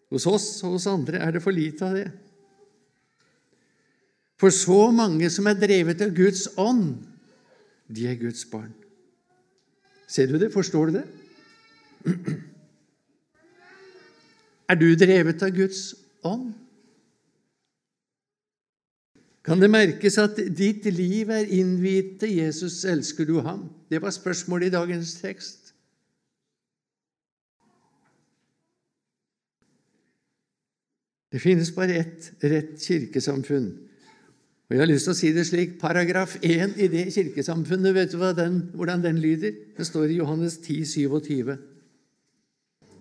Hos 0.10 0.26
oss 0.28 0.48
og 0.64 0.78
hos 0.78 0.88
andre 0.90 1.20
er 1.22 1.36
det 1.36 1.44
for 1.44 1.56
lite 1.56 1.86
av 1.86 2.00
det. 2.00 2.08
For 4.40 4.56
så 4.56 4.88
mange 4.96 5.28
som 5.32 5.48
er 5.52 5.60
drevet 5.60 6.00
av 6.06 6.16
Guds 6.16 6.48
ånd, 6.56 6.96
de 7.92 8.08
er 8.08 8.16
Guds 8.22 8.46
barn. 8.48 8.72
Ser 10.08 10.32
du 10.32 10.40
det? 10.40 10.54
Forstår 10.54 10.90
du 10.90 11.02
det? 11.02 11.08
Er 14.70 14.78
du 14.78 14.88
drevet 14.96 15.42
av 15.44 15.54
Guds 15.56 15.96
ånd? 16.24 16.54
Kan 19.46 19.62
det 19.64 19.72
merkes 19.72 20.20
at 20.22 20.38
ditt 20.54 20.86
liv 20.94 21.32
er 21.34 21.48
innviet 21.50 22.20
til 22.22 22.36
Jesus, 22.38 22.84
elsker 22.86 23.26
du 23.26 23.40
ham? 23.42 23.66
Det 23.90 24.02
var 24.04 24.14
spørsmålet 24.14 24.70
i 24.70 24.76
dagens 24.76 25.16
tekst. 25.24 25.74
Det 31.30 31.42
finnes 31.42 31.72
bare 31.74 32.02
ett 32.02 32.32
rett 32.42 32.78
kirkesamfunn. 32.82 33.70
Og 34.70 34.76
jeg 34.76 34.82
har 34.82 34.90
lyst 34.90 35.08
til 35.08 35.16
å 35.16 35.18
si 35.18 35.30
det 35.34 35.48
slik, 35.50 35.76
Paragraf 35.82 36.36
1 36.46 36.78
i 36.78 36.88
det 36.94 37.08
kirkesamfunnet, 37.14 37.94
vet 37.96 38.14
du 38.14 38.22
den, 38.38 38.60
hvordan 38.78 39.02
den 39.02 39.18
lyder? 39.18 39.56
Det 39.78 39.86
står 39.88 40.14
i 40.14 40.20
Johannes 40.20 40.60
10, 40.62 40.86
27. 40.86 41.58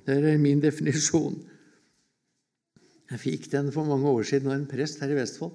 Det 0.08 0.16
er 0.24 0.40
min 0.40 0.60
definisjon. 0.62 1.36
Jeg 3.12 3.20
fikk 3.20 3.48
den 3.52 3.68
for 3.72 3.88
mange 3.88 4.08
år 4.08 4.24
siden 4.28 4.48
av 4.48 4.56
en 4.56 4.68
prest 4.68 5.02
her 5.02 5.12
i 5.12 5.16
Vestfold. 5.18 5.52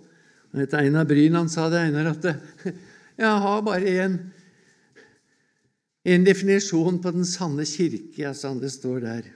Han 0.53 0.61
het 0.61 0.75
Einar 0.77 1.07
Bryn. 1.09 1.37
Han 1.37 1.49
sa 1.49 1.65
det, 1.73 1.81
Einar, 1.87 2.11
at 2.13 2.27
jeg 3.23 3.43
har 3.45 3.63
bare 3.65 3.93
en, 4.05 4.17
en 6.05 6.25
definisjon 6.25 6.99
på 7.01 7.13
den 7.15 7.25
sanne 7.25 7.65
kirke. 7.65 8.33
Sa 8.37 8.53
det 8.57 8.73
står 8.73 8.99
der 9.05 9.31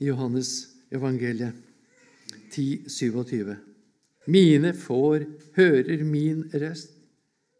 i 0.00 0.10
Johannes 0.10 0.52
evangeliet 0.92 1.56
10, 2.52 2.84
27. 2.92 3.54
Mine 4.28 4.74
får 4.76 5.24
hører 5.56 6.04
min 6.04 6.44
røst. 6.52 6.92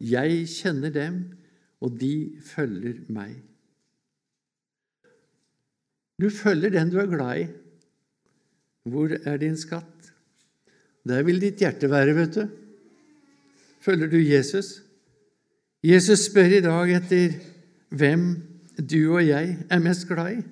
Jeg 0.00 0.44
kjenner 0.50 0.92
dem, 0.92 1.18
og 1.80 1.96
de 2.00 2.36
følger 2.44 3.00
meg. 3.12 3.36
Du 6.20 6.30
følger 6.30 6.70
den 6.70 6.92
du 6.92 6.98
er 7.02 7.10
glad 7.10 7.42
i. 7.42 7.46
Hvor 8.84 9.10
er 9.24 9.38
din 9.40 9.56
skatt? 9.58 10.12
Der 11.04 11.24
vil 11.26 11.40
ditt 11.40 11.60
hjerte 11.60 11.90
være, 11.90 12.14
vet 12.16 12.36
du. 12.36 12.44
Følger 13.84 14.08
du 14.08 14.18
Jesus? 14.20 14.80
Jesus 15.84 16.28
spør 16.30 16.58
i 16.58 16.64
dag 16.64 16.92
etter 16.96 17.34
hvem 17.92 18.28
du 18.80 19.00
og 19.16 19.26
jeg 19.26 19.56
er 19.70 19.82
mest 19.84 20.06
glad 20.08 20.38
i. 20.38 20.42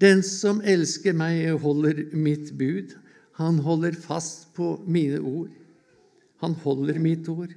Den 0.00 0.22
som 0.22 0.62
elsker 0.64 1.16
meg, 1.16 1.50
holder 1.60 2.04
mitt 2.14 2.52
bud. 2.58 2.94
Han 3.40 3.58
holder 3.62 3.98
fast 3.98 4.52
på 4.54 4.76
mine 4.86 5.18
ord. 5.20 5.50
Han 6.42 6.54
holder 6.62 7.00
mitt 7.02 7.28
ord. 7.28 7.52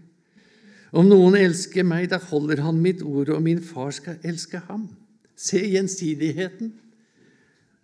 Om 0.91 1.07
noen 1.07 1.37
elsker 1.39 1.85
meg, 1.87 2.09
da 2.11 2.19
holder 2.19 2.63
han 2.65 2.81
mitt 2.81 3.03
ord, 3.05 3.29
og 3.29 3.43
min 3.45 3.61
far 3.63 3.93
skal 3.95 4.19
elske 4.27 4.59
ham. 4.67 4.89
Se 5.41 5.61
gjensidigheten. 5.65 6.75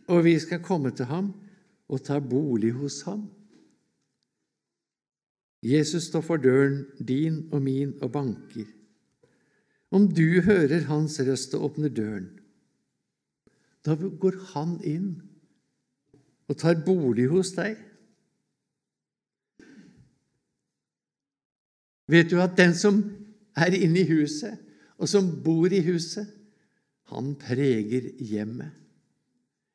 Og 0.08 0.24
vi 0.24 0.38
skal 0.40 0.64
komme 0.64 0.94
til 0.96 1.10
ham 1.10 1.34
og 1.90 2.04
ta 2.06 2.20
bolig 2.20 2.72
hos 2.78 3.02
ham. 3.08 3.26
Jesus 5.64 6.04
står 6.04 6.22
for 6.22 6.38
døren 6.38 6.86
din 7.08 7.48
og 7.52 7.62
min 7.62 7.96
og 8.02 8.12
banker. 8.12 8.68
Om 9.92 10.08
du 10.12 10.42
hører 10.42 10.86
hans 10.88 11.20
røst 11.20 11.56
og 11.56 11.64
åpner 11.72 11.90
døren, 11.90 12.30
da 13.86 13.96
går 13.96 14.36
han 14.54 14.78
inn 14.84 15.10
og 16.48 16.58
tar 16.60 16.84
bolig 16.86 17.28
hos 17.32 17.54
deg. 17.56 17.78
Vet 22.08 22.32
du 22.32 22.40
at 22.44 22.56
den 22.60 22.76
som 22.76 23.00
er 23.56 23.76
inne 23.76 24.04
i 24.04 24.10
huset, 24.12 24.60
og 24.98 25.10
som 25.10 25.28
bor 25.44 25.72
i 25.72 25.82
huset, 25.84 26.28
han 27.12 27.34
preger 27.40 28.12
hjemmet. 28.20 28.74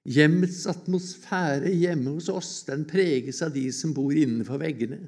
Hjemmets 0.02 0.64
atmosfære 0.66 1.70
hjemme 1.78 2.16
hos 2.16 2.26
oss 2.32 2.64
den 2.66 2.82
preges 2.90 3.38
av 3.44 3.52
de 3.54 3.68
som 3.74 3.92
bor 3.94 4.10
innenfor 4.10 4.58
veggene. 4.58 5.04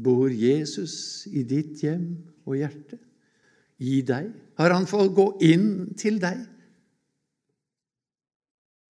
Bor 0.00 0.32
Jesus 0.32 1.26
i 1.30 1.44
ditt 1.46 1.84
hjem 1.84 2.08
og 2.48 2.58
hjerte? 2.58 2.98
I 3.80 4.00
deg? 4.04 4.32
Har 4.60 4.74
han 4.74 4.88
fått 4.90 5.14
gå 5.16 5.26
inn 5.46 5.94
til 5.96 6.18
deg 6.20 6.42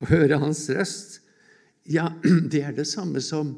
og 0.00 0.08
høre 0.10 0.40
hans 0.42 0.64
røst? 0.72 1.20
Ja, 1.86 2.08
det 2.52 2.64
er 2.64 2.74
det 2.74 2.88
samme 2.88 3.22
som 3.22 3.52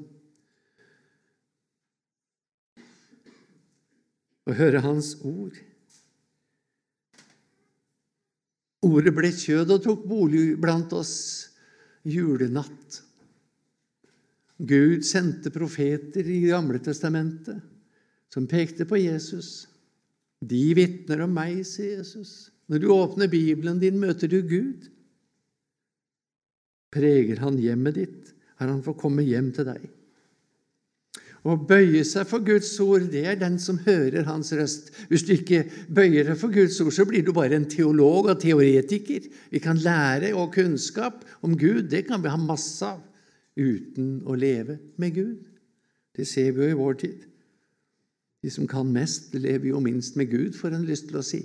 å 4.42 4.56
høre 4.58 4.82
hans 4.84 5.14
ord. 5.22 5.54
Ordet 8.82 9.14
ble 9.14 9.30
kjød 9.30 9.76
og 9.76 9.82
tok 9.84 10.06
bolig 10.10 10.56
blant 10.60 10.92
oss 10.96 11.14
julenatt. 12.08 13.02
Gud 14.62 15.04
sendte 15.06 15.50
profeter 15.54 16.26
i 16.26 16.40
Gamle 16.48 16.80
testamentet 16.82 17.62
som 18.32 18.48
pekte 18.50 18.86
på 18.88 18.98
Jesus. 18.98 19.68
De 20.42 20.72
vitner 20.74 21.22
om 21.24 21.34
meg, 21.34 21.62
sier 21.66 22.00
Jesus. 22.00 22.50
Når 22.70 22.82
du 22.82 22.88
åpner 22.94 23.30
Bibelen 23.30 23.78
din, 23.82 23.98
møter 24.00 24.30
du 24.30 24.40
Gud. 24.46 24.86
Preger 26.92 27.42
han 27.42 27.58
hjemmet 27.60 27.98
ditt, 27.98 28.32
har 28.58 28.70
han 28.70 28.82
fått 28.84 29.00
komme 29.02 29.24
hjem 29.26 29.50
til 29.54 29.68
deg. 29.68 29.84
Å 31.42 31.56
bøye 31.58 32.04
seg 32.06 32.28
for 32.30 32.44
Guds 32.46 32.70
ord, 32.84 33.08
det 33.10 33.24
er 33.26 33.38
den 33.40 33.56
som 33.58 33.80
hører 33.82 34.28
hans 34.28 34.52
røst. 34.54 34.92
Hvis 35.10 35.24
du 35.26 35.32
ikke 35.34 35.64
bøyer 35.90 36.28
deg 36.28 36.38
for 36.38 36.54
Guds 36.54 36.78
ord, 36.84 36.92
så 36.94 37.06
blir 37.08 37.24
du 37.26 37.32
bare 37.34 37.58
en 37.58 37.66
teolog 37.66 38.28
og 38.30 38.38
teoretiker. 38.44 39.26
Vi 39.50 39.62
kan 39.62 39.80
lære 39.82 40.30
og 40.38 40.52
kunnskap 40.54 41.24
om 41.42 41.56
Gud, 41.58 41.88
det 41.90 42.04
kan 42.06 42.22
vi 42.22 42.30
ha 42.30 42.38
masse 42.38 42.86
av, 42.86 43.02
uten 43.58 44.20
å 44.22 44.38
leve 44.38 44.78
med 45.02 45.18
Gud. 45.18 45.50
Det 46.14 46.28
ser 46.30 46.54
vi 46.54 46.62
jo 46.62 46.76
i 46.76 46.78
vår 46.78 46.98
tid. 47.02 47.26
De 48.42 48.50
som 48.50 48.70
kan 48.70 48.86
mest, 48.94 49.34
lever 49.34 49.72
jo 49.72 49.82
minst 49.82 50.14
med 50.18 50.30
Gud, 50.30 50.54
får 50.54 50.78
en 50.78 50.86
lyst 50.86 51.10
til 51.10 51.18
å 51.18 51.26
si, 51.26 51.42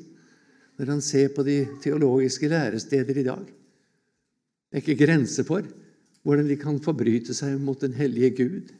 når 0.77 0.93
han 0.93 1.01
ser 1.01 1.33
på 1.33 1.41
de 1.45 1.63
teologiske 1.81 2.49
læresteder 2.53 3.17
i 3.17 3.25
dag. 3.25 3.45
Det 4.67 4.77
er 4.77 4.85
ikke 4.85 5.05
grenser 5.07 5.45
for 5.47 5.65
hvordan 6.21 6.49
de 6.49 6.57
kan 6.59 6.77
forbryte 6.83 7.33
seg 7.33 7.57
mot 7.63 7.81
den 7.81 7.97
hellige 7.97 8.35
Gud 8.43 8.75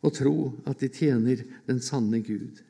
og 0.00 0.14
tro 0.16 0.34
at 0.68 0.80
de 0.80 0.88
tjener 0.92 1.42
den 1.68 1.80
sanne 1.84 2.22
Gud. 2.24 2.62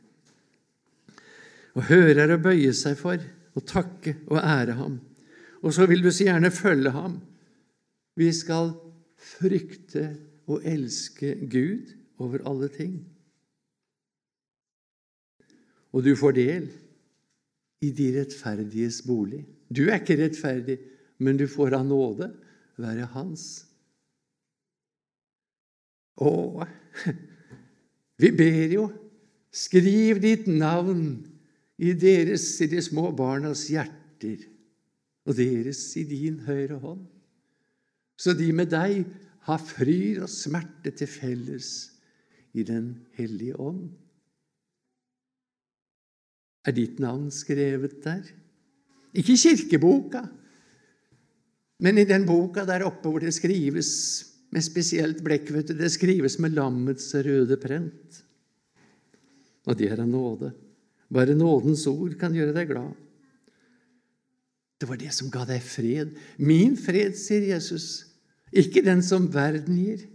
Å 1.78 1.84
høre 1.86 2.24
er 2.24 2.34
å 2.34 2.42
bøye 2.42 2.72
seg 2.74 2.98
for, 2.98 3.20
å 3.54 3.60
takke 3.66 4.16
og 4.30 4.40
ære 4.40 4.76
ham. 4.78 4.98
Og 5.62 5.74
så 5.76 5.86
vil 5.90 6.02
du 6.02 6.10
så 6.10 6.26
gjerne 6.26 6.50
følge 6.54 6.92
ham. 6.94 7.18
Vi 8.18 8.30
skal 8.34 8.72
frykte 9.20 10.08
og 10.50 10.66
elske 10.66 11.36
Gud 11.50 11.92
over 12.20 12.42
alle 12.48 12.70
ting. 12.74 12.98
Og 15.94 16.04
du 16.06 16.14
får 16.18 16.36
del 16.36 16.68
i 17.82 17.90
de 17.96 18.10
rettferdiges 18.18 19.00
bolig. 19.06 19.42
Du 19.70 19.86
er 19.88 20.00
ikke 20.00 20.18
rettferdig, 20.20 20.78
men 21.22 21.38
du 21.38 21.46
får 21.50 21.78
av 21.78 21.86
nåde 21.86 22.30
være 22.80 23.08
hans. 23.14 23.46
Å, 26.20 26.30
vi 28.22 28.30
ber 28.36 28.74
jo 28.74 28.88
Skriv 29.50 30.20
ditt 30.22 30.46
navn 30.46 31.24
i 31.80 31.90
deres, 31.98 32.44
i 32.62 32.68
de 32.70 32.78
små 32.84 33.08
barnas 33.18 33.64
hjerter, 33.72 34.44
og 35.26 35.34
deres 35.34 35.80
i 35.98 36.04
din 36.06 36.38
høyre 36.46 36.78
hånd, 36.78 37.02
så 38.20 38.34
de 38.36 38.50
med 38.54 38.70
deg 38.70 39.00
har 39.48 39.62
fryd 39.64 40.20
og 40.22 40.30
smerte 40.30 40.92
til 40.94 41.10
felles 41.10 41.70
i 42.54 42.62
Den 42.66 42.92
hellige 43.16 43.56
ånd. 43.58 43.88
Er 46.66 46.76
ditt 46.76 46.98
navn 47.00 47.30
skrevet 47.32 47.98
der? 48.04 48.22
Ikke 49.16 49.34
i 49.34 49.40
kirkeboka, 49.40 50.26
men 51.80 51.98
i 51.98 52.06
den 52.06 52.26
boka 52.28 52.66
der 52.68 52.84
oppe 52.86 53.08
hvor 53.08 53.22
det 53.22 53.32
skrives 53.34 53.90
med 54.50 54.64
spesielt 54.64 55.22
blekk. 55.24 55.50
vet 55.54 55.70
du. 55.70 55.74
Det 55.78 55.90
skrives 55.92 56.38
med 56.38 56.56
lammets 56.56 57.14
røde 57.14 57.56
prent. 57.60 58.22
Og 59.66 59.76
det 59.78 59.90
er 59.92 60.02
av 60.02 60.08
nåde. 60.08 60.52
Bare 61.10 61.34
nådens 61.34 61.86
ord 61.90 62.14
kan 62.18 62.34
gjøre 62.34 62.54
deg 62.54 62.70
glad. 62.70 62.94
Det 64.80 64.88
var 64.88 64.96
det 64.96 65.12
som 65.12 65.30
ga 65.30 65.44
deg 65.44 65.60
fred. 65.62 66.14
Min 66.38 66.76
fred, 66.80 67.12
sier 67.18 67.50
Jesus, 67.50 68.06
ikke 68.50 68.82
den 68.86 69.02
som 69.04 69.28
verden 69.32 69.76
gir. 69.76 70.06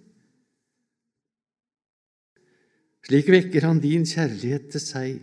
Slik 3.06 3.30
vekker 3.30 3.68
han 3.68 3.80
din 3.84 4.08
kjærlighet 4.10 4.72
til 4.74 4.82
seg, 4.82 5.20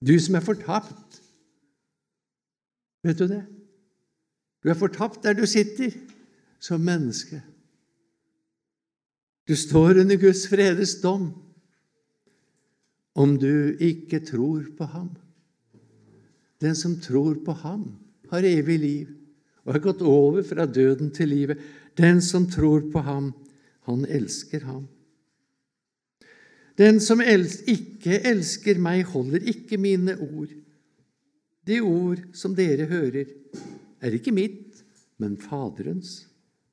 du 0.00 0.14
som 0.22 0.38
er 0.38 0.46
fortapt. 0.46 1.18
Vet 3.04 3.18
du 3.20 3.26
det? 3.28 3.42
Du 4.64 4.70
er 4.72 4.78
fortapt 4.78 5.20
der 5.26 5.36
du 5.36 5.44
sitter, 5.46 5.92
som 6.58 6.80
menneske. 6.82 7.42
Du 9.48 9.56
står 9.56 9.98
under 9.98 10.16
Guds 10.20 10.44
fredes 10.48 10.98
dom 11.00 11.30
om 13.18 13.38
du 13.40 13.78
ikke 13.80 14.20
tror 14.20 14.66
på 14.76 14.84
ham. 14.92 15.08
Den 16.60 16.76
som 16.76 16.98
tror 17.00 17.38
på 17.44 17.54
ham, 17.62 17.86
har 18.28 18.44
evig 18.44 18.76
liv 18.78 19.08
og 19.64 19.72
har 19.72 19.82
gått 19.82 20.02
over 20.04 20.44
fra 20.44 20.66
døden 20.68 21.10
til 21.16 21.30
livet. 21.32 21.60
Den 21.96 22.20
som 22.22 22.44
tror 22.50 22.90
på 22.92 23.00
ham, 23.00 23.32
han 23.88 24.04
elsker 24.04 24.66
ham. 24.68 24.84
Den 26.78 27.00
som 27.00 27.22
ikke 27.24 28.20
elsker 28.28 28.78
meg, 28.78 29.06
holder 29.08 29.48
ikke 29.48 29.80
mine 29.80 30.14
ord. 30.20 30.52
De 31.66 31.80
ord 31.80 32.20
som 32.36 32.54
dere 32.54 32.86
hører, 32.86 33.32
er 34.00 34.14
ikke 34.14 34.32
mitt, 34.32 34.84
men 35.18 35.40
Faderens, 35.40 36.26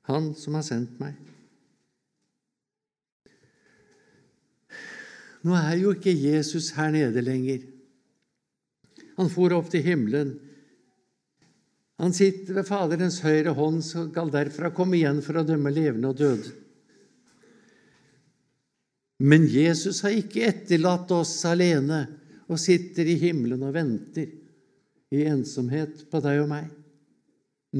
Han 0.06 0.34
som 0.38 0.54
har 0.54 0.62
sendt 0.62 1.00
meg. 1.02 1.16
Nå 5.46 5.54
er 5.54 5.76
jo 5.78 5.94
ikke 5.94 6.10
Jesus 6.10 6.72
her 6.74 6.90
nede 6.94 7.22
lenger. 7.22 7.62
Han 9.16 9.30
for 9.32 9.54
opp 9.54 9.70
til 9.70 9.84
himmelen. 9.86 10.34
Han 12.02 12.12
sitter 12.12 12.58
ved 12.58 12.66
Faderens 12.68 13.22
høyre 13.24 13.54
hånd, 13.56 13.80
så 13.84 14.08
skal 14.10 14.32
derfra 14.32 14.72
komme 14.74 14.98
igjen 14.98 15.22
for 15.24 15.38
å 15.38 15.46
dømme 15.46 15.72
levende 15.72 16.10
og 16.10 16.18
døde. 16.18 16.52
Men 19.24 19.46
Jesus 19.48 20.02
har 20.04 20.12
ikke 20.12 20.44
etterlatt 20.50 21.12
oss 21.16 21.38
alene 21.48 22.02
og 22.50 22.60
sitter 22.60 23.08
i 23.08 23.16
himmelen 23.20 23.62
og 23.64 23.72
venter 23.72 24.28
i 25.14 25.22
ensomhet 25.30 26.02
på 26.10 26.20
deg 26.20 26.42
og 26.42 26.50
meg. 26.50 26.66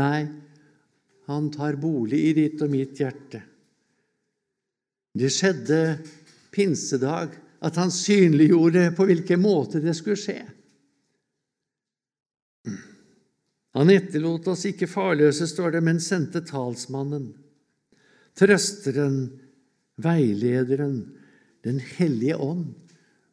Nei, 0.01 0.23
han 1.29 1.51
tar 1.53 1.77
bolig 1.81 2.23
i 2.31 2.33
ditt 2.39 2.63
og 2.65 2.73
mitt 2.73 2.97
hjerte. 3.03 3.43
Det 5.17 5.29
skjedde 5.33 5.81
pinsedag 6.55 7.35
at 7.67 7.79
han 7.81 7.91
synliggjorde 7.91 8.91
på 8.97 9.09
hvilken 9.09 9.43
måte 9.43 9.83
det 9.83 9.97
skulle 9.99 10.21
skje. 10.21 10.41
Han 13.77 13.93
etterlot 13.93 14.47
oss 14.49 14.65
ikke 14.71 14.89
farløse, 14.89 15.49
står 15.51 15.75
det, 15.77 15.83
men 15.85 15.99
sendte 16.01 16.41
talsmannen, 16.47 17.29
trøsteren, 18.39 19.21
veilederen, 20.01 20.99
Den 21.67 21.81
hellige 21.83 22.37
ånd, 22.39 22.77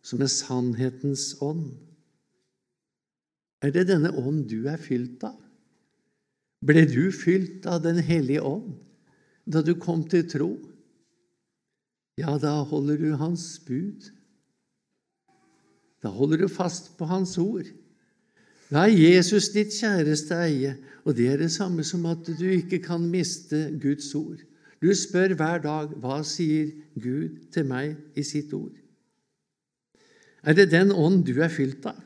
som 0.02 0.24
er 0.26 0.30
sannhetens 0.32 1.36
ånd. 1.46 1.67
Er 3.62 3.69
det 3.76 3.84
denne 3.91 4.10
ånd 4.17 4.48
du 4.50 4.65
er 4.72 4.82
fylt 4.82 5.22
av? 5.28 5.38
Ble 6.65 6.88
du 6.89 7.12
fylt 7.13 7.67
av 7.69 7.84
Den 7.84 8.02
hellige 8.02 8.41
ånd 8.41 8.74
da 9.46 9.62
du 9.62 9.76
kom 9.78 10.02
til 10.10 10.26
tro? 10.32 10.50
Ja, 12.17 12.39
da 12.41 12.63
holder 12.65 12.98
du 12.98 13.13
Hans 13.22 13.46
bud. 13.67 14.10
Da 16.04 16.12
holder 16.12 16.44
du 16.44 16.50
fast 16.52 16.92
på 17.00 17.08
Hans 17.08 17.38
ord. 17.39 17.70
Da 18.74 18.88
er 18.88 18.96
Jesus 18.98 19.52
ditt 19.54 19.72
kjæreste 19.76 20.36
eie, 20.44 20.76
og 21.04 21.16
det 21.16 21.30
er 21.32 21.39
det 21.39 21.52
samme 21.54 21.86
som 21.88 22.06
at 22.10 22.28
du 22.28 22.48
ikke 22.50 22.82
kan 22.84 23.04
miste 23.08 23.70
Guds 23.80 24.10
ord. 24.18 24.42
Du 24.84 24.89
spør 24.98 25.36
hver 25.39 25.62
dag 25.63 25.94
hva 26.04 26.20
sier 26.28 26.74
Gud 27.00 27.38
til 27.54 27.68
meg 27.70 27.96
i 28.20 28.24
sitt 28.28 28.52
ord. 28.56 28.74
Er 30.44 30.58
det 30.58 30.74
den 30.74 30.92
ånd 30.92 31.24
du 31.24 31.38
er 31.39 31.52
fylt 31.54 31.86
av? 31.88 32.02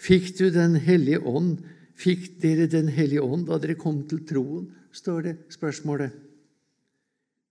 Fikk 0.00 0.32
du 0.38 0.48
Den 0.52 0.76
hellige 0.80 1.20
ånd? 1.20 1.58
Fikk 1.96 2.40
dere 2.40 2.68
Den 2.68 2.88
hellige 2.88 3.24
ånd 3.24 3.46
da 3.48 3.58
dere 3.60 3.76
kom 3.76 4.02
til 4.08 4.24
troen? 4.28 4.72
står 4.96 5.20
det 5.26 5.34
spørsmålet. 5.52 6.12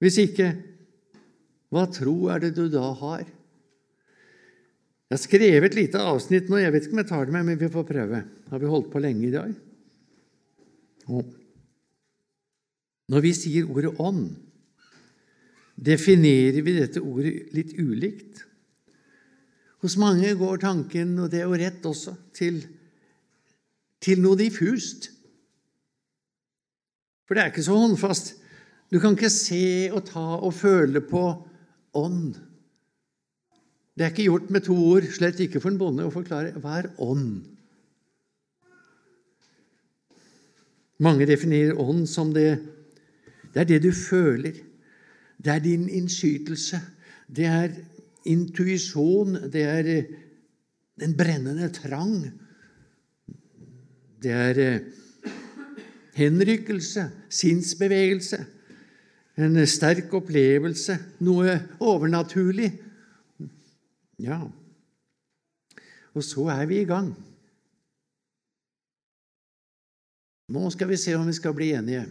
Hvis 0.02 0.18
ikke, 0.18 0.48
hva 1.70 1.86
tro 1.94 2.15
er 2.34 2.41
det 2.41 2.56
du 2.58 2.65
da 2.74 2.88
har? 2.98 3.26
Jeg 5.06 5.20
har 5.20 5.22
skrevet 5.22 5.68
et 5.70 5.78
lite 5.78 6.02
avsnitt 6.02 6.48
nå. 6.50 6.58
Jeg 6.58 6.74
vet 6.74 6.88
ikke 6.88 6.96
om 6.98 7.02
jeg 7.04 7.10
tar 7.12 7.28
det 7.28 7.36
med, 7.36 7.46
men 7.46 7.60
vi 7.62 7.70
får 7.70 7.86
prøve. 7.86 8.22
Har 8.50 8.62
vi 8.62 8.70
holdt 8.72 8.89
på 8.94 9.02
lenge 9.04 9.28
i 9.28 9.34
dag? 9.34 9.52
Og 11.13 11.30
når 13.13 13.22
vi 13.22 13.34
sier 13.38 13.70
ordet 13.70 13.91
ånd, 14.02 14.32
definerer 15.76 16.63
vi 16.65 16.74
dette 16.80 17.04
ordet 17.04 17.54
litt 17.54 17.76
ulikt. 17.78 18.41
Hos 19.86 19.98
mange 20.02 20.32
går 20.39 20.63
tanken, 20.63 21.13
og 21.22 21.30
det 21.30 21.44
er 21.44 21.52
jo 21.52 21.60
rett 21.62 21.86
også, 21.86 22.15
til, 22.34 22.58
til 24.02 24.24
noe 24.24 24.39
diffust. 24.39 25.12
For 27.30 27.38
det 27.38 27.44
er 27.44 27.54
ikke 27.54 27.68
så 27.68 27.78
håndfast. 27.78 28.34
Du 28.89 28.98
kan 29.02 29.13
ikke 29.13 29.30
se 29.34 29.91
og 29.94 30.02
ta 30.10 30.26
og 30.39 30.54
føle 30.58 31.02
på 31.06 31.28
ånd. 32.02 32.34
Det 33.95 34.03
er 34.03 34.12
ikke 34.12 34.27
gjort 34.27 34.49
med 34.51 34.65
to 34.65 34.75
ord, 34.75 35.05
slett 35.08 35.39
ikke 35.39 35.62
for 35.63 35.71
en 35.71 35.79
bonde, 35.79 36.03
å 36.03 36.12
forklare 36.12 36.51
hva 36.60 36.79
er 36.81 36.89
ånd. 36.99 37.45
Mange 40.99 41.27
definerer 41.27 41.79
ånd 41.79 42.05
som 42.08 42.34
det 42.36 42.60
Det 43.55 43.62
er 43.62 43.67
det 43.69 43.84
du 43.86 43.91
føler. 43.95 44.51
Det 45.39 45.51
er 45.53 45.60
din 45.63 45.88
innskytelse. 45.88 46.81
Det 47.31 47.45
er 47.47 47.69
intuisjon. 48.27 49.38
Det 49.47 49.62
er 49.63 49.88
eh, 49.88 50.10
en 50.99 51.13
brennende 51.15 51.69
trang. 51.71 52.17
Det 54.19 54.31
er 54.31 54.60
eh, 54.60 54.81
henrykkelse, 56.19 57.05
sinnsbevegelse, 57.29 58.41
en 59.38 59.55
sterk 59.67 60.12
opplevelse, 60.19 60.97
noe 61.23 61.55
overnaturlig 61.79 62.73
ja, 64.21 64.39
og 66.15 66.23
så 66.23 66.45
er 66.54 66.67
vi 66.69 66.80
i 66.82 66.88
gang. 66.88 67.10
Nå 70.56 70.69
skal 70.71 70.91
vi 70.91 70.99
se 71.01 71.15
om 71.17 71.25
vi 71.28 71.34
skal 71.36 71.56
bli 71.58 71.71
enige. 71.75 72.06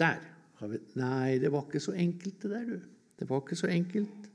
Der 0.00 0.26
Nei, 0.60 1.38
det 1.40 1.48
var 1.48 1.62
ikke 1.64 1.80
så 1.80 1.94
enkelt, 1.96 2.42
det 2.42 2.50
der, 2.50 2.64
du. 2.68 2.80
Det 3.16 3.28
var 3.28 3.40
ikke 3.40 3.56
så 3.56 3.70
enkelt. 3.72 4.26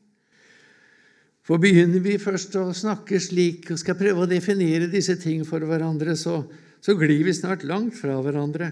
For 1.46 1.62
begynner 1.62 2.02
vi 2.02 2.15
først 2.18 2.56
å 2.58 2.72
snakke 2.74 3.20
slik 3.22 3.70
og 3.70 3.78
skal 3.78 3.98
prøve 4.00 4.24
å 4.24 4.30
definere 4.30 4.89
disse 4.89 5.13
ting 5.22 5.44
for 5.46 5.62
hverandre, 5.62 6.15
så, 6.18 6.39
så 6.82 6.96
glir 6.98 7.22
vi 7.28 7.36
snart 7.38 7.68
langt 7.70 7.94
fra 8.00 8.18
hverandre. 8.26 8.72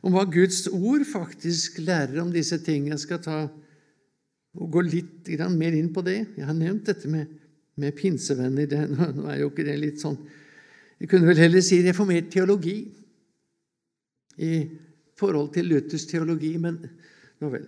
Om 0.00 0.16
hva 0.16 0.24
Guds 0.32 0.62
ord 0.70 1.04
faktisk 1.04 1.82
lærer 1.84 2.22
om 2.22 2.32
disse 2.32 2.56
ting. 2.64 2.88
Jeg 2.88 3.02
skal 3.04 3.20
ta 3.20 3.38
og 4.56 4.70
gå 4.72 4.82
litt 4.86 5.28
mer 5.52 5.76
inn 5.76 5.92
på 5.92 6.02
det. 6.06 6.18
Jeg 6.36 6.48
har 6.48 6.56
nevnt 6.56 6.88
dette 6.88 7.08
med, 7.08 7.28
med 7.76 7.96
pinsevenner. 7.96 8.66
Det, 8.66 8.82
nå 8.90 9.28
er 9.30 9.42
jo 9.42 9.50
ikke 9.52 9.66
det 9.68 9.76
litt 9.80 10.02
sånn 10.02 10.18
Jeg 10.96 11.10
kunne 11.10 11.28
vel 11.28 11.42
heller 11.42 11.60
si 11.60 11.82
reformert 11.84 12.30
teologi 12.32 12.78
i 14.40 14.52
forhold 15.16 15.50
til 15.52 15.68
Luthers 15.68 16.06
teologi, 16.08 16.54
men 16.60 16.78
nå 17.40 17.50
vel. 17.52 17.66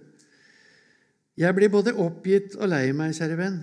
Jeg 1.39 1.55
blir 1.55 1.71
både 1.71 1.93
oppgitt 1.93 2.57
og 2.59 2.71
lei 2.73 2.89
meg, 2.97 3.13
kjære 3.17 3.37
venn, 3.39 3.59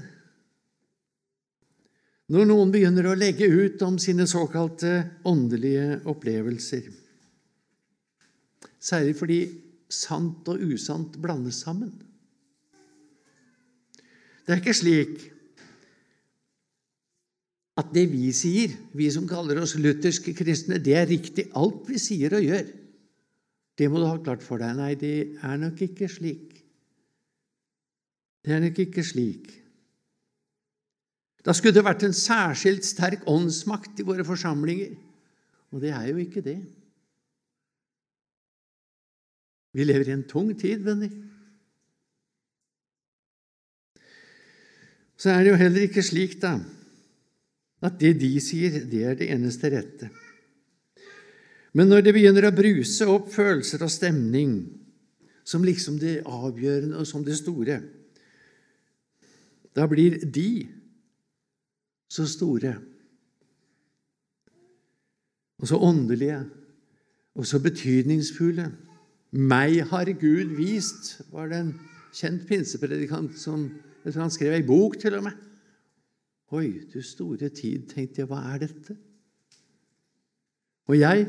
når 2.34 2.48
noen 2.50 2.72
begynner 2.74 3.10
å 3.10 3.18
legge 3.18 3.46
ut 3.46 3.82
om 3.86 4.00
sine 4.02 4.26
såkalte 4.30 4.94
åndelige 5.30 6.00
opplevelser. 6.10 6.88
Særlig 8.82 9.14
fordi 9.20 9.40
sant 9.90 10.48
og 10.50 10.62
usant 10.62 11.18
blandes 11.22 11.60
sammen. 11.66 11.92
Det 14.46 14.54
er 14.54 14.62
ikke 14.62 14.78
slik 14.78 15.24
at 17.76 17.90
det 17.92 18.06
vi 18.08 18.30
sier, 18.32 18.72
vi 18.96 19.10
som 19.12 19.26
kaller 19.28 19.60
oss 19.60 19.74
lutherske 19.76 20.32
kristne, 20.38 20.78
det 20.80 20.94
er 20.96 21.10
riktig 21.10 21.50
alt 21.60 21.90
vi 21.90 22.00
sier 22.00 22.38
og 22.38 22.46
gjør. 22.46 22.70
Det 23.76 23.90
må 23.92 24.00
du 24.00 24.08
ha 24.08 24.16
klart 24.24 24.46
for 24.46 24.62
deg. 24.62 24.78
Nei, 24.78 24.94
det 24.96 25.16
er 25.44 25.58
nok 25.60 25.82
ikke 25.84 26.08
slik. 26.08 26.54
Det 28.46 28.54
er 28.56 28.62
nok 28.64 28.80
ikke 28.86 29.04
slik. 29.04 29.50
Da 31.46 31.54
skulle 31.54 31.76
det 31.76 31.84
vært 31.86 32.06
en 32.08 32.16
særskilt 32.16 32.88
sterk 32.88 33.28
åndsmakt 33.30 34.00
i 34.02 34.08
våre 34.08 34.24
forsamlinger, 34.26 34.96
og 35.76 35.84
det 35.84 35.92
er 35.94 36.08
jo 36.10 36.22
ikke 36.24 36.46
det. 36.46 36.58
Vi 39.76 39.84
lever 39.84 40.10
i 40.10 40.16
en 40.16 40.24
tung 40.30 40.54
tid, 40.58 40.80
venner. 40.86 41.12
Så 45.16 45.32
er 45.32 45.44
det 45.44 45.54
jo 45.54 45.60
heller 45.60 45.88
ikke 45.88 46.04
slik 46.04 46.38
da, 46.42 46.58
at 47.86 48.00
det 48.02 48.16
de 48.20 48.32
sier, 48.44 48.82
det 48.90 49.04
er 49.08 49.18
det 49.20 49.30
eneste 49.32 49.72
rette. 49.72 50.10
Men 51.76 51.92
når 51.92 52.06
det 52.06 52.16
begynner 52.16 52.48
å 52.48 52.56
bruse 52.56 53.08
opp 53.12 53.30
følelser 53.34 53.84
og 53.84 53.92
stemning 53.92 54.58
som 55.46 55.64
liksom 55.66 56.00
det 56.02 56.22
avgjørende 56.24 57.02
og 57.02 57.08
som 57.08 57.24
det 57.26 57.36
store, 57.38 57.82
da 59.76 59.88
blir 59.92 60.22
de 60.24 60.66
så 62.08 62.24
store 62.30 62.78
og 65.60 65.68
så 65.68 65.80
åndelige 65.84 66.40
og 67.36 67.48
så 67.48 67.60
betydningsfulle. 67.60 68.70
Meg 69.36 69.82
har 69.90 70.12
Gud 70.16 70.56
vist, 70.56 71.18
var 71.32 71.52
det 71.52 71.60
en 71.60 71.74
kjent 72.16 72.46
pinsepredikant 72.48 73.36
som 73.40 73.68
han 74.14 74.34
skrev 74.34 74.54
ei 74.54 74.66
bok, 74.66 75.00
til 75.02 75.18
og 75.18 75.26
med. 75.26 75.40
Oi, 76.54 76.68
du 76.94 77.02
store 77.02 77.50
tid, 77.50 77.88
tenkte 77.90 78.22
jeg, 78.22 78.30
hva 78.30 78.44
er 78.54 78.62
dette? 78.68 78.98
Og 80.86 81.00
jeg 81.00 81.26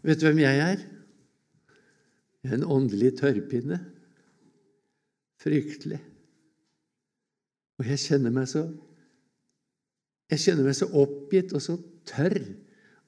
Vet 0.00 0.16
du 0.16 0.24
hvem 0.24 0.38
jeg 0.40 0.60
er? 0.64 0.84
En 2.54 2.62
åndelig 2.64 3.10
tørrpinne. 3.18 3.76
Fryktelig. 5.42 5.98
Og 7.76 7.88
jeg 7.88 8.00
kjenner 8.06 8.32
meg 8.32 8.48
så 8.48 8.62
Jeg 10.30 10.40
kjenner 10.44 10.64
meg 10.70 10.78
så 10.78 10.86
oppgitt 10.94 11.52
og 11.58 11.60
så 11.64 11.74
tørr 12.08 12.38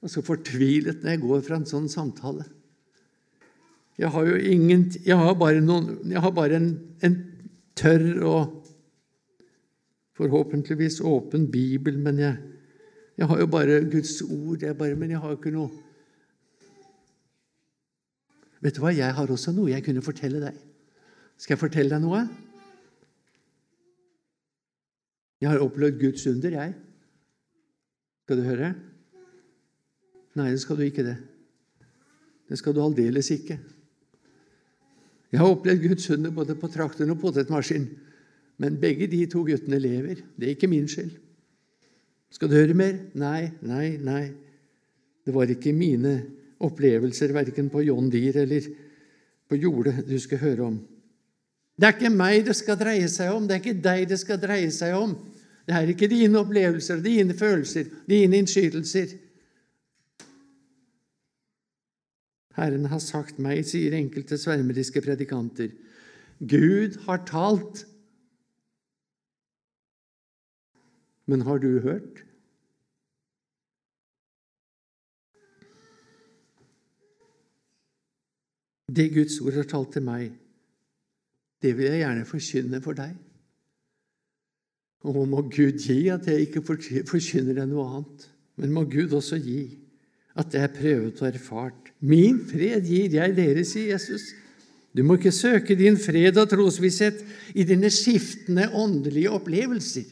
og 0.03 0.11
så 0.11 0.21
fortvilet 0.25 0.99
når 1.01 1.15
jeg 1.15 1.21
går 1.23 1.43
fra 1.47 1.57
en 1.57 1.69
sånn 1.69 1.87
samtale. 1.89 2.43
Jeg 3.97 4.09
har 4.09 4.25
jo 4.25 4.35
ingen 4.35 4.91
Jeg 5.05 5.17
har 5.17 5.33
bare, 5.37 5.61
noen, 5.61 5.99
jeg 6.09 6.21
har 6.21 6.31
bare 6.33 6.57
en, 6.57 6.69
en, 7.03 7.17
tørr 7.77 8.21
og 8.29 8.59
forhåpentligvis 10.13 10.99
åpen 11.01 11.51
bibel, 11.51 11.97
men 11.99 12.19
jeg 12.19 12.37
Jeg 13.17 13.27
har 13.27 13.39
jo 13.39 13.47
bare 13.47 13.83
Guds 13.91 14.21
ord, 14.21 14.61
jeg 14.61 14.77
bare, 14.77 14.95
men 14.95 15.11
jeg 15.11 15.19
har 15.19 15.29
jo 15.29 15.37
ikke 15.37 15.53
noe 15.53 15.69
Vet 18.63 18.77
du 18.77 18.79
hva, 18.79 18.93
jeg 18.95 19.13
har 19.13 19.31
også 19.31 19.51
noe 19.51 19.73
jeg 19.73 19.83
kunne 19.83 20.01
fortelle 20.01 20.39
deg. 20.39 20.55
Skal 21.35 21.57
jeg 21.57 21.59
fortelle 21.59 21.91
deg 21.91 21.99
noe? 21.99 22.21
Jeg 25.43 25.51
har 25.51 25.59
opplevd 25.59 25.99
Guds 25.99 26.23
under, 26.31 26.55
jeg. 26.55 26.71
Skal 28.23 28.39
du 28.39 28.45
høre? 28.47 28.69
Nei, 30.39 30.45
det 30.53 30.61
skal 30.63 30.79
du 30.79 30.85
ikke 30.85 31.03
det. 31.03 31.17
Det 32.47 32.61
skal 32.61 32.75
du 32.75 32.79
aldeles 32.85 33.27
ikke. 33.35 33.57
Jeg 35.33 35.41
har 35.41 35.49
opplevd 35.49 35.81
Guds 35.87 36.09
under 36.13 36.31
både 36.31 36.55
på 36.55 36.69
traktoren 36.69 37.11
og 37.15 37.19
potetmaskin. 37.23 37.87
Men 38.61 38.77
begge 38.77 39.07
de 39.09 39.23
to 39.25 39.41
guttene 39.47 39.79
lever. 39.81 40.21
Det 40.37 40.45
er 40.45 40.53
ikke 40.53 40.69
min 40.69 40.85
skyld. 40.87 41.15
Skal 42.33 42.49
du 42.49 42.55
høre 42.57 42.77
mer? 42.77 42.99
Nei, 43.17 43.49
nei, 43.65 43.97
nei. 43.97 44.23
Det 45.25 45.33
var 45.33 45.49
ikke 45.49 45.73
mine 45.73 46.13
opplevelser, 46.63 47.33
verken 47.33 47.69
på 47.73 47.81
John 47.87 48.11
Deere 48.13 48.45
eller 48.45 48.67
på 49.49 49.57
jordet, 49.57 50.03
du 50.07 50.15
skal 50.21 50.41
høre 50.41 50.67
om. 50.69 50.79
Det 51.73 51.87
er 51.87 51.95
ikke 51.95 52.13
meg 52.13 52.45
det 52.45 52.55
skal 52.57 52.77
dreie 52.77 53.09
seg 53.09 53.33
om, 53.33 53.47
det 53.47 53.55
er 53.55 53.61
ikke 53.63 53.83
deg 53.83 54.05
det 54.09 54.19
skal 54.21 54.39
dreie 54.41 54.69
seg 54.71 54.95
om. 54.97 55.15
Det 55.63 55.75
er 55.75 55.89
ikke 55.89 56.09
dine 56.11 56.41
opplevelser, 56.41 57.01
dine 57.01 57.33
følelser, 57.37 57.87
dine 58.09 58.41
innskytelser. 58.43 59.15
Herren 62.63 62.87
har 62.87 63.01
sagt 63.03 63.41
meg, 63.43 63.65
sier 63.67 63.95
enkelte 63.97 64.37
svermeriske 64.39 65.01
predikanter. 65.03 65.73
Gud 66.39 66.95
har 67.07 67.25
talt. 67.27 67.83
Men 71.27 71.43
har 71.47 71.59
du 71.59 71.81
hørt? 71.83 72.23
Det 78.93 79.09
Guds 79.13 79.39
ord 79.41 79.55
har 79.57 79.67
talt 79.67 79.93
til 79.95 80.03
meg, 80.05 80.33
det 81.63 81.71
vil 81.77 81.87
jeg 81.87 82.03
gjerne 82.03 82.27
forkynne 82.29 82.81
for 82.83 82.97
deg. 82.97 83.15
Og 85.07 85.23
må 85.27 85.41
Gud 85.47 85.79
gi 85.81 86.05
at 86.13 86.27
jeg 86.29 86.45
ikke 86.45 86.61
forkynner 86.67 87.57
deg 87.57 87.71
noe 87.71 87.87
annet, 87.87 88.27
men 88.59 88.75
må 88.75 88.83
Gud 88.91 89.15
også 89.17 89.39
gi 89.41 89.63
at 90.39 90.53
jeg 90.53 90.67
er 90.67 90.75
prøvet 90.75 91.23
og 91.23 91.27
erfart. 91.27 91.82
Min 92.03 92.41
fred 92.49 92.83
gir 92.87 93.13
jeg 93.15 93.35
dere, 93.37 93.63
sier 93.67 93.93
Jesus. 93.93 94.33
Du 94.93 95.01
må 95.07 95.15
ikke 95.17 95.33
søke 95.33 95.75
din 95.79 95.95
fred 95.97 96.37
og 96.37 96.49
trosvisshet 96.51 97.23
i 97.55 97.65
dine 97.65 97.89
skiftende 97.93 98.67
åndelige 98.77 99.31
opplevelser. 99.33 100.09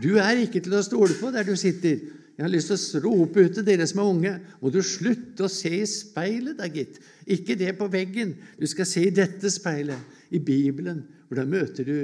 Du 0.00 0.16
er 0.20 0.42
ikke 0.42 0.62
til 0.64 0.74
å 0.76 0.82
stole 0.84 1.14
på 1.16 1.30
der 1.32 1.46
du 1.46 1.54
sitter. 1.58 2.00
Jeg 2.36 2.46
har 2.46 2.52
lyst 2.52 2.72
til 2.72 3.00
å 3.00 3.04
rope 3.04 3.44
ut 3.44 3.56
til 3.56 3.66
dere 3.66 3.86
som 3.88 4.00
er 4.00 4.10
unge, 4.10 4.34
må 4.60 4.72
du 4.72 4.80
slutte 4.84 5.44
å 5.44 5.52
se 5.52 5.72
i 5.82 5.88
speilet, 5.88 6.56
da, 6.56 6.68
gitt. 6.72 6.96
Ikke 7.28 7.56
det 7.60 7.74
på 7.76 7.88
veggen. 7.92 8.32
Du 8.56 8.64
skal 8.68 8.88
se 8.88 9.04
i 9.04 9.14
dette 9.14 9.50
speilet, 9.52 10.00
i 10.32 10.40
Bibelen, 10.40 11.02
hvor 11.28 11.40
da 11.40 11.44
møter 11.48 11.84
du 11.84 11.98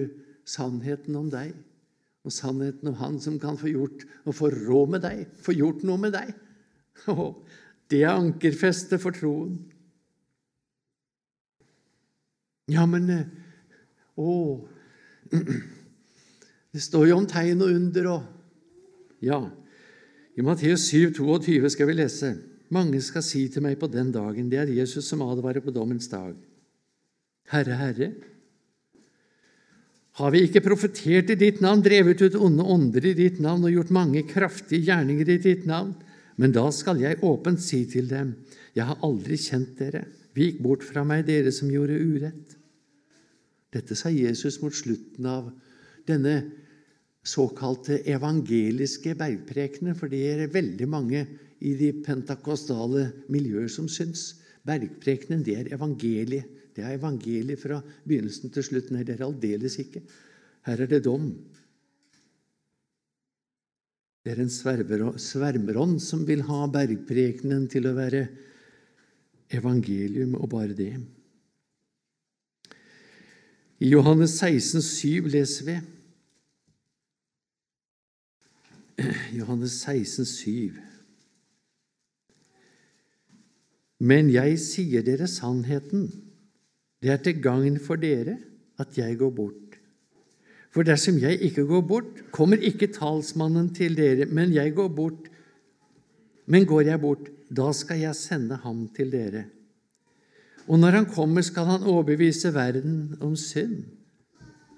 sannheten 0.46 1.16
om 1.16 1.30
deg. 1.32 1.54
Og 2.26 2.34
sannheten 2.34 2.90
om 2.90 2.98
Han 3.00 3.20
som 3.22 3.38
kan 3.40 3.56
få 3.56 3.70
gjort 3.70 4.04
og 4.26 4.36
få 4.36 4.50
råd 4.52 4.92
med 4.96 5.06
deg, 5.06 5.24
få 5.40 5.56
gjort 5.56 5.86
noe 5.88 6.04
med 6.04 6.16
deg. 6.16 6.34
Det 7.90 8.02
er 8.02 8.16
ankerfestet 8.16 9.00
for 9.02 9.14
troen. 9.14 9.58
Ja, 12.70 12.82
men 12.90 13.10
eh, 13.14 13.26
Å 14.18 14.30
Det 16.74 16.82
står 16.82 17.06
jo 17.08 17.18
om 17.20 17.28
tegn 17.30 17.62
og 17.62 17.70
under 17.70 18.08
og 18.10 19.22
Ja, 19.24 19.38
i 20.36 20.44
Matteus 20.44 20.88
7, 20.90 21.14
22 21.16 21.70
skal 21.72 21.88
vi 21.88 21.94
lese. 21.96 22.34
Mange 22.74 22.98
skal 23.00 23.24
si 23.24 23.46
til 23.48 23.62
meg 23.64 23.78
på 23.80 23.88
den 23.88 24.10
dagen 24.12 24.50
Det 24.50 24.58
er 24.60 24.72
Jesus 24.74 25.06
som 25.08 25.22
advarer 25.24 25.62
på 25.64 25.74
dommens 25.74 26.10
dag. 26.10 26.34
Herre, 27.52 27.78
Herre, 27.78 28.10
har 30.16 30.32
vi 30.32 30.42
ikke 30.46 30.64
profetert 30.64 31.30
i 31.30 31.36
ditt 31.38 31.60
navn, 31.62 31.82
drevet 31.84 32.22
ut 32.24 32.36
onde 32.40 32.64
ånder 32.64 33.04
i 33.04 33.14
ditt 33.14 33.38
navn 33.44 33.68
og 33.68 33.74
gjort 33.74 33.92
mange 33.94 34.22
kraftige 34.26 34.88
gjerninger 34.88 35.28
i 35.30 35.38
ditt 35.44 35.66
navn? 35.68 35.92
Men 36.36 36.52
da 36.52 36.66
skal 36.74 37.00
jeg 37.00 37.22
åpent 37.24 37.62
si 37.64 37.84
til 37.88 38.10
dem, 38.10 38.34
jeg 38.76 38.84
har 38.88 39.00
aldri 39.06 39.38
kjent 39.40 39.78
dere. 39.78 40.04
Vik 40.36 40.60
bort 40.64 40.84
fra 40.84 41.04
meg, 41.06 41.24
dere 41.28 41.52
som 41.54 41.70
gjorde 41.72 41.96
urett. 41.96 42.56
Dette 43.72 43.96
sa 43.96 44.12
Jesus 44.12 44.60
mot 44.62 44.74
slutten 44.74 45.28
av 45.28 45.48
denne 46.08 46.36
såkalte 47.26 48.02
evangeliske 48.06 49.16
bergprekene, 49.18 49.96
for 49.96 50.12
det 50.12 50.22
er 50.28 50.52
veldig 50.52 50.88
mange 50.88 51.24
i 51.64 51.72
de 51.78 51.90
pentakostale 52.04 53.08
miljøer 53.32 53.70
som 53.72 53.88
syns. 53.90 54.34
Bergprekenen, 54.66 55.44
det 55.46 55.56
er 55.56 55.72
evangeliet. 55.74 56.52
Det 56.76 56.84
er 56.84 56.98
evangeliet 56.98 57.62
fra 57.62 57.78
begynnelsen 58.04 58.52
til 58.52 58.64
slutten. 58.66 58.98
Nei, 58.98 59.06
det 59.08 59.14
er 59.16 59.24
aldeles 59.24 59.78
ikke. 59.80 60.02
Her 60.68 60.82
er 60.84 60.90
det 60.90 61.06
dom. 61.06 61.30
Det 64.26 64.32
er 64.34 64.40
en 64.42 64.50
svermerånd 64.50 66.00
som 66.02 66.24
vil 66.26 66.40
ha 66.48 66.64
bergprekenen 66.66 67.68
til 67.70 67.86
å 67.86 67.92
være 67.94 68.24
evangelium, 69.54 70.32
og 70.34 70.50
bare 70.50 70.74
det. 70.74 70.96
I 73.78 73.92
Johannes 73.92 74.34
16, 74.40 74.82
7 74.82 75.30
leser 75.30 75.68
vi 75.68 75.76
Johannes 79.38 79.78
16, 79.86 80.26
7. 80.26 80.74
Men 84.10 84.26
jeg 84.34 84.58
sier 84.58 85.06
dere 85.06 85.30
sannheten. 85.30 86.08
Det 86.98 87.14
er 87.14 87.22
til 87.22 87.38
gagn 87.44 87.78
for 87.78 87.94
dere 88.00 88.40
at 88.82 88.98
jeg 88.98 89.22
går 89.22 89.32
bort. 89.38 89.65
For 90.76 90.84
dersom 90.84 91.16
jeg 91.16 91.40
ikke 91.40 91.62
går 91.64 91.84
bort, 91.88 92.18
kommer 92.36 92.60
ikke 92.60 92.90
talsmannen 92.92 93.70
til 93.72 93.94
dere, 93.96 94.26
men 94.28 94.50
jeg 94.52 94.74
går 94.76 94.90
bort. 94.92 95.30
Men 96.52 96.66
går 96.68 96.90
jeg 96.90 97.00
bort, 97.00 97.30
da 97.48 97.70
skal 97.72 98.02
jeg 98.02 98.18
sende 98.18 98.58
ham 98.60 98.82
til 98.92 99.08
dere. 99.08 99.46
Og 100.68 100.76
når 100.82 100.98
han 100.98 101.06
kommer, 101.08 101.40
skal 101.40 101.64
han 101.70 101.86
overbevise 101.88 102.52
verden 102.52 103.16
om 103.24 103.32
synd 103.40 103.86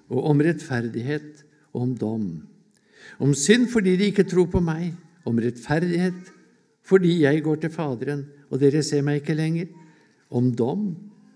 og 0.07 0.23
om 0.31 0.39
rettferdighet 0.39 1.43
og 1.73 1.81
om 1.81 1.91
dom. 1.97 2.29
Om 3.19 3.33
synd 3.35 3.67
fordi 3.73 3.97
de 3.99 4.07
ikke 4.13 4.23
tror 4.23 4.47
på 4.53 4.63
meg, 4.63 4.93
om 5.27 5.35
rettferdighet 5.35 6.31
fordi 6.87 7.25
jeg 7.25 7.43
går 7.43 7.59
til 7.61 7.73
Faderen, 7.75 8.23
og 8.49 8.63
dere 8.63 8.79
ser 8.87 9.03
meg 9.05 9.19
ikke 9.19 9.35
lenger, 9.35 9.67
om 10.31 10.47
dom 10.55 10.93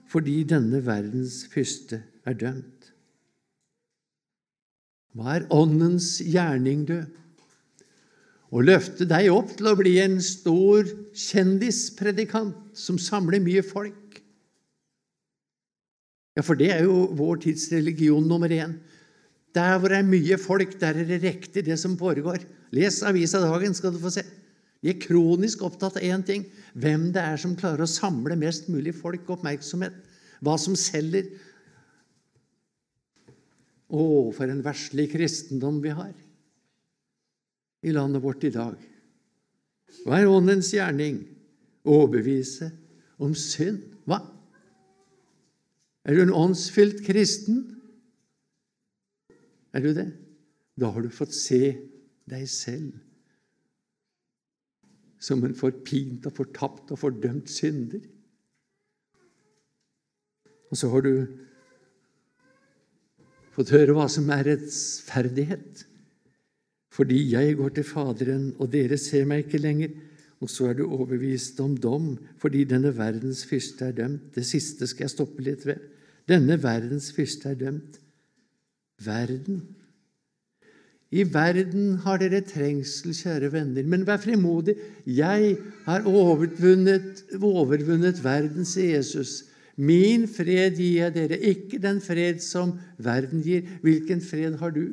fordi 0.09 0.39
denne 0.47 0.79
verdens 0.85 1.43
fyrste 1.51 1.99
er 2.25 2.39
dømt. 2.39 2.82
Hva 5.13 5.37
er 5.37 5.49
Åndens 5.53 6.17
gjerning, 6.25 6.87
du? 6.89 6.97
Å 8.53 8.61
løfte 8.61 9.05
deg 9.09 9.31
opp 9.33 9.51
til 9.57 9.69
å 9.69 9.77
bli 9.77 9.95
en 10.01 10.19
stor 10.21 10.85
kjendispredikant 11.17 12.77
som 12.77 12.99
samler 13.01 13.41
mye 13.41 13.63
folk. 13.65 14.19
Ja, 16.33 16.41
for 16.45 16.57
det 16.57 16.71
er 16.73 16.85
jo 16.85 17.07
vår 17.13 17.43
tids 17.45 17.67
religion 17.73 18.25
nummer 18.29 18.49
én. 18.53 18.75
Der 19.53 19.77
hvor 19.77 19.93
det 19.93 19.99
er 20.01 20.07
mye 20.09 20.37
folk, 20.41 20.77
der 20.81 20.97
er 21.01 21.09
det 21.09 21.21
riktig, 21.21 21.65
det 21.65 21.77
som 21.81 21.97
foregår. 21.97 22.41
Les 22.73 23.01
avisa 23.05 23.41
Dagen, 23.41 23.73
skal 23.77 23.93
du 23.93 24.01
få 24.01 24.13
se. 24.13 24.25
De 24.83 24.91
er 24.91 25.01
kronisk 25.01 25.61
opptatt 25.63 25.99
av 25.99 26.05
én 26.05 26.25
ting 26.25 26.47
hvem 26.73 27.11
det 27.13 27.21
er 27.21 27.37
som 27.39 27.53
klarer 27.57 27.85
å 27.85 27.89
samle 27.89 28.35
mest 28.39 28.65
mulig 28.73 28.95
folk 28.97 29.29
og 29.29 29.37
oppmerksomhet. 29.37 29.93
Hva 30.43 30.57
som 30.59 30.75
selger. 30.77 31.29
Å, 33.93 34.05
for 34.33 34.49
en 34.49 34.63
verslig 34.65 35.11
kristendom 35.11 35.77
vi 35.83 35.93
har 35.93 36.13
i 37.83 37.93
landet 37.93 38.23
vårt 38.23 38.45
i 38.47 38.53
dag. 38.53 38.77
Hva 40.03 40.17
er 40.17 40.31
åndens 40.31 40.71
gjerning? 40.73 41.19
Overbevise 41.83 42.71
om 43.21 43.35
synd. 43.37 43.83
Hva? 44.07 44.21
Er 46.07 46.15
du 46.15 46.23
en 46.23 46.35
åndsfylt 46.35 47.03
kristen? 47.05 47.61
Er 49.75 49.83
du 49.83 49.91
det? 49.95 50.09
Da 50.79 50.89
har 50.89 51.03
du 51.03 51.11
fått 51.13 51.35
se 51.35 51.61
deg 52.29 52.47
selv 52.49 52.95
som 55.23 55.43
en 55.47 55.55
forpint 55.55 56.25
og 56.27 56.35
fortapt 56.35 56.91
og 56.91 56.99
fordømt 56.99 57.51
synder. 57.51 58.01
Og 60.71 60.79
så 60.79 60.89
har 60.91 61.05
du 61.05 61.13
fått 63.53 63.73
høre 63.75 63.95
hva 63.95 64.07
som 64.11 64.29
er 64.33 64.45
rettferdighet. 64.49 65.85
Fordi 66.93 67.19
jeg 67.31 67.57
går 67.57 67.75
til 67.77 67.87
Faderen, 67.87 68.49
og 68.61 68.71
dere 68.73 68.99
ser 69.01 69.25
meg 69.29 69.45
ikke 69.45 69.61
lenger. 69.61 69.93
Og 70.43 70.51
så 70.51 70.69
er 70.69 70.77
du 70.77 70.83
overbevist 70.85 71.61
om 71.63 71.75
dom, 71.79 72.13
fordi 72.41 72.65
denne 72.69 72.91
verdens 72.97 73.45
fyrste 73.47 73.87
er 73.89 73.97
dømt. 73.97 74.33
Det 74.35 74.43
siste 74.45 74.89
skal 74.89 75.07
jeg 75.07 75.15
stoppe 75.15 75.45
litt 75.45 75.63
ved. 75.65 75.79
Denne 76.29 76.57
verdens 76.61 77.11
fyrste 77.15 77.53
er 77.53 77.59
dømt 77.59 77.99
verden. 79.03 79.63
I 81.13 81.23
verden 81.29 81.99
har 82.01 82.17
dere 82.17 82.41
trengsel, 82.41 83.13
kjære 83.13 83.51
venner, 83.53 83.85
men 83.85 84.05
vær 84.07 84.21
frimodig. 84.21 84.73
Jeg 85.05 85.57
har 85.85 86.07
overvunnet, 86.09 87.21
overvunnet 87.37 88.21
verdens 88.23 88.73
Jesus. 88.79 89.43
Min 89.75 90.27
fred 90.29 90.77
gir 90.77 90.99
jeg 90.99 91.13
dere, 91.15 91.39
ikke 91.39 91.79
den 91.81 92.01
fred 92.03 92.43
som 92.45 92.75
verden 93.01 93.41
gir. 93.41 93.65
Hvilken 93.81 94.21
fred 94.21 94.59
har 94.61 94.73
du? 94.75 94.85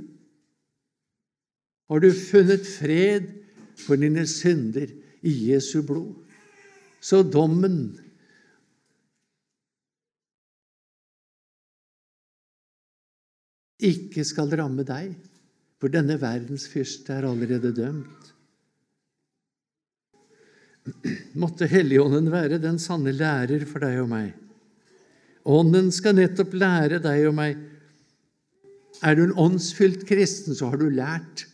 Har 1.90 2.00
du 2.00 2.08
funnet 2.14 2.64
fred 2.64 3.26
for 3.80 4.00
dine 4.00 4.24
synder 4.30 4.88
i 5.20 5.32
Jesu 5.50 5.82
blod? 5.84 6.14
Så 7.00 7.22
dommen 7.24 7.96
ikke 13.80 14.24
skal 14.28 14.52
ramme 14.60 14.84
deg, 14.84 15.14
for 15.80 15.92
denne 15.92 16.16
verdens 16.20 16.66
fyrste 16.68 17.16
er 17.16 17.28
allerede 17.28 17.72
dømt. 17.76 18.28
Måtte 21.40 21.68
Helligånden 21.68 22.30
være 22.32 22.60
den 22.60 22.78
sanne 22.80 23.12
lærer 23.12 23.64
for 23.68 23.84
deg 23.84 24.00
og 24.02 24.08
meg. 24.12 24.30
Ånden 25.50 25.90
skal 25.94 26.18
nettopp 26.18 26.54
lære 26.54 27.00
deg 27.02 27.26
og 27.30 27.36
meg. 27.38 27.58
Er 29.02 29.16
du 29.16 29.24
en 29.24 29.38
åndsfylt 29.38 30.04
kristen, 30.08 30.54
så 30.54 30.70
har 30.70 30.80
du 30.80 30.90
lært. 30.92 31.46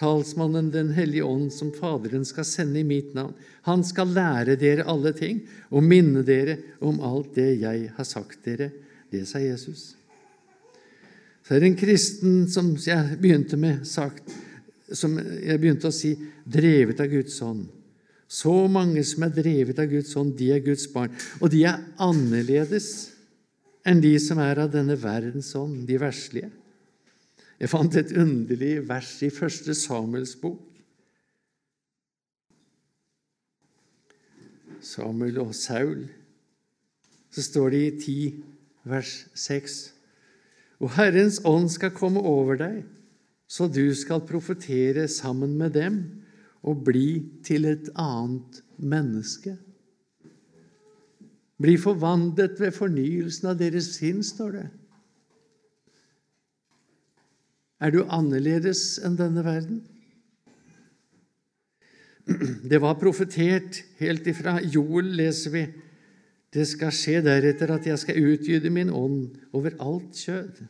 Talsmannen 0.00 0.70
Den 0.72 0.94
hellige 0.96 1.26
ånd, 1.28 1.50
som 1.52 1.72
Faderen 1.76 2.24
skal 2.24 2.46
sende 2.48 2.80
i 2.80 2.86
mitt 2.86 3.12
navn, 3.14 3.34
han 3.68 3.84
skal 3.84 4.14
lære 4.16 4.56
dere 4.56 4.86
alle 4.88 5.12
ting 5.12 5.42
og 5.68 5.84
minne 5.84 6.22
dere 6.24 6.56
om 6.80 7.02
alt 7.04 7.34
det 7.36 7.50
jeg 7.60 7.90
har 7.96 8.08
sagt 8.08 8.46
dere. 8.48 8.70
Det 9.12 9.26
sa 9.28 9.42
Jesus. 9.42 9.90
Så 11.44 11.54
er 11.56 11.60
det 11.60 11.72
en 11.72 11.80
kristen, 11.82 12.46
som 12.48 12.72
jeg 12.78 13.18
begynte 13.20 13.58
med, 13.60 13.84
sagt, 13.84 14.32
som 14.92 15.18
jeg 15.18 15.60
begynte 15.60 15.90
å 15.90 15.94
si, 15.94 16.14
drevet 16.46 17.02
av 17.02 17.10
Guds 17.12 17.36
ånd. 17.44 17.66
Så 18.30 18.52
mange 18.70 19.02
som 19.02 19.24
er 19.26 19.34
drevet 19.34 19.78
av 19.82 19.90
Guds 19.90 20.14
ånd, 20.18 20.36
de 20.38 20.52
er 20.54 20.62
Guds 20.62 20.86
barn. 20.92 21.10
Og 21.42 21.50
de 21.50 21.64
er 21.66 21.82
annerledes 21.98 23.10
enn 23.82 24.02
de 24.04 24.12
som 24.22 24.38
er 24.38 24.60
av 24.62 24.70
denne 24.70 24.94
verdens 25.00 25.50
ånd, 25.58 25.82
de 25.88 25.98
verslige. 25.98 26.50
Jeg 27.60 27.72
fant 27.72 27.96
et 27.98 28.12
underlig 28.16 28.76
vers 28.88 29.10
i 29.26 29.32
første 29.34 29.74
Samuels 29.76 30.36
bok. 30.38 30.62
Samuel 34.80 35.42
og 35.42 35.50
Saul. 35.58 36.06
Så 37.34 37.44
står 37.44 37.74
det 37.74 37.82
i 37.82 37.90
10, 37.98 38.14
vers 38.94 39.12
6. 39.34 39.76
Og 40.80 40.94
Herrens 40.96 41.42
ånd 41.44 41.68
skal 41.72 41.92
komme 41.92 42.22
over 42.24 42.56
deg, 42.62 42.80
så 43.50 43.66
du 43.68 43.90
skal 43.98 44.22
profetere 44.24 45.08
sammen 45.10 45.58
med 45.58 45.74
dem 45.74 46.00
og 46.66 46.84
bli 46.84 47.22
til 47.46 47.66
et 47.68 47.88
annet 47.98 48.60
menneske. 48.76 49.56
Bli 51.60 51.76
forvandlet 51.80 52.60
ved 52.60 52.72
fornyelsen 52.72 53.50
av 53.52 53.58
deres 53.60 53.92
sinn, 53.98 54.22
står 54.24 54.52
det. 54.56 54.66
Er 57.80 57.92
du 57.92 58.02
annerledes 58.12 58.98
enn 59.04 59.16
denne 59.16 59.44
verden? 59.44 59.80
Det 62.70 62.78
var 62.80 62.98
profetert 63.00 63.80
helt 63.98 64.28
ifra 64.30 64.58
Joel, 64.62 65.08
leser 65.18 65.54
vi. 65.54 65.64
Det 66.50 66.66
skal 66.68 66.92
skje 66.94 67.20
deretter 67.24 67.72
at 67.72 67.86
jeg 67.88 68.02
skal 68.02 68.20
utgyde 68.32 68.72
min 68.74 68.92
ånd 68.92 69.32
over 69.56 69.74
alt 69.82 70.18
kjød. 70.18 70.60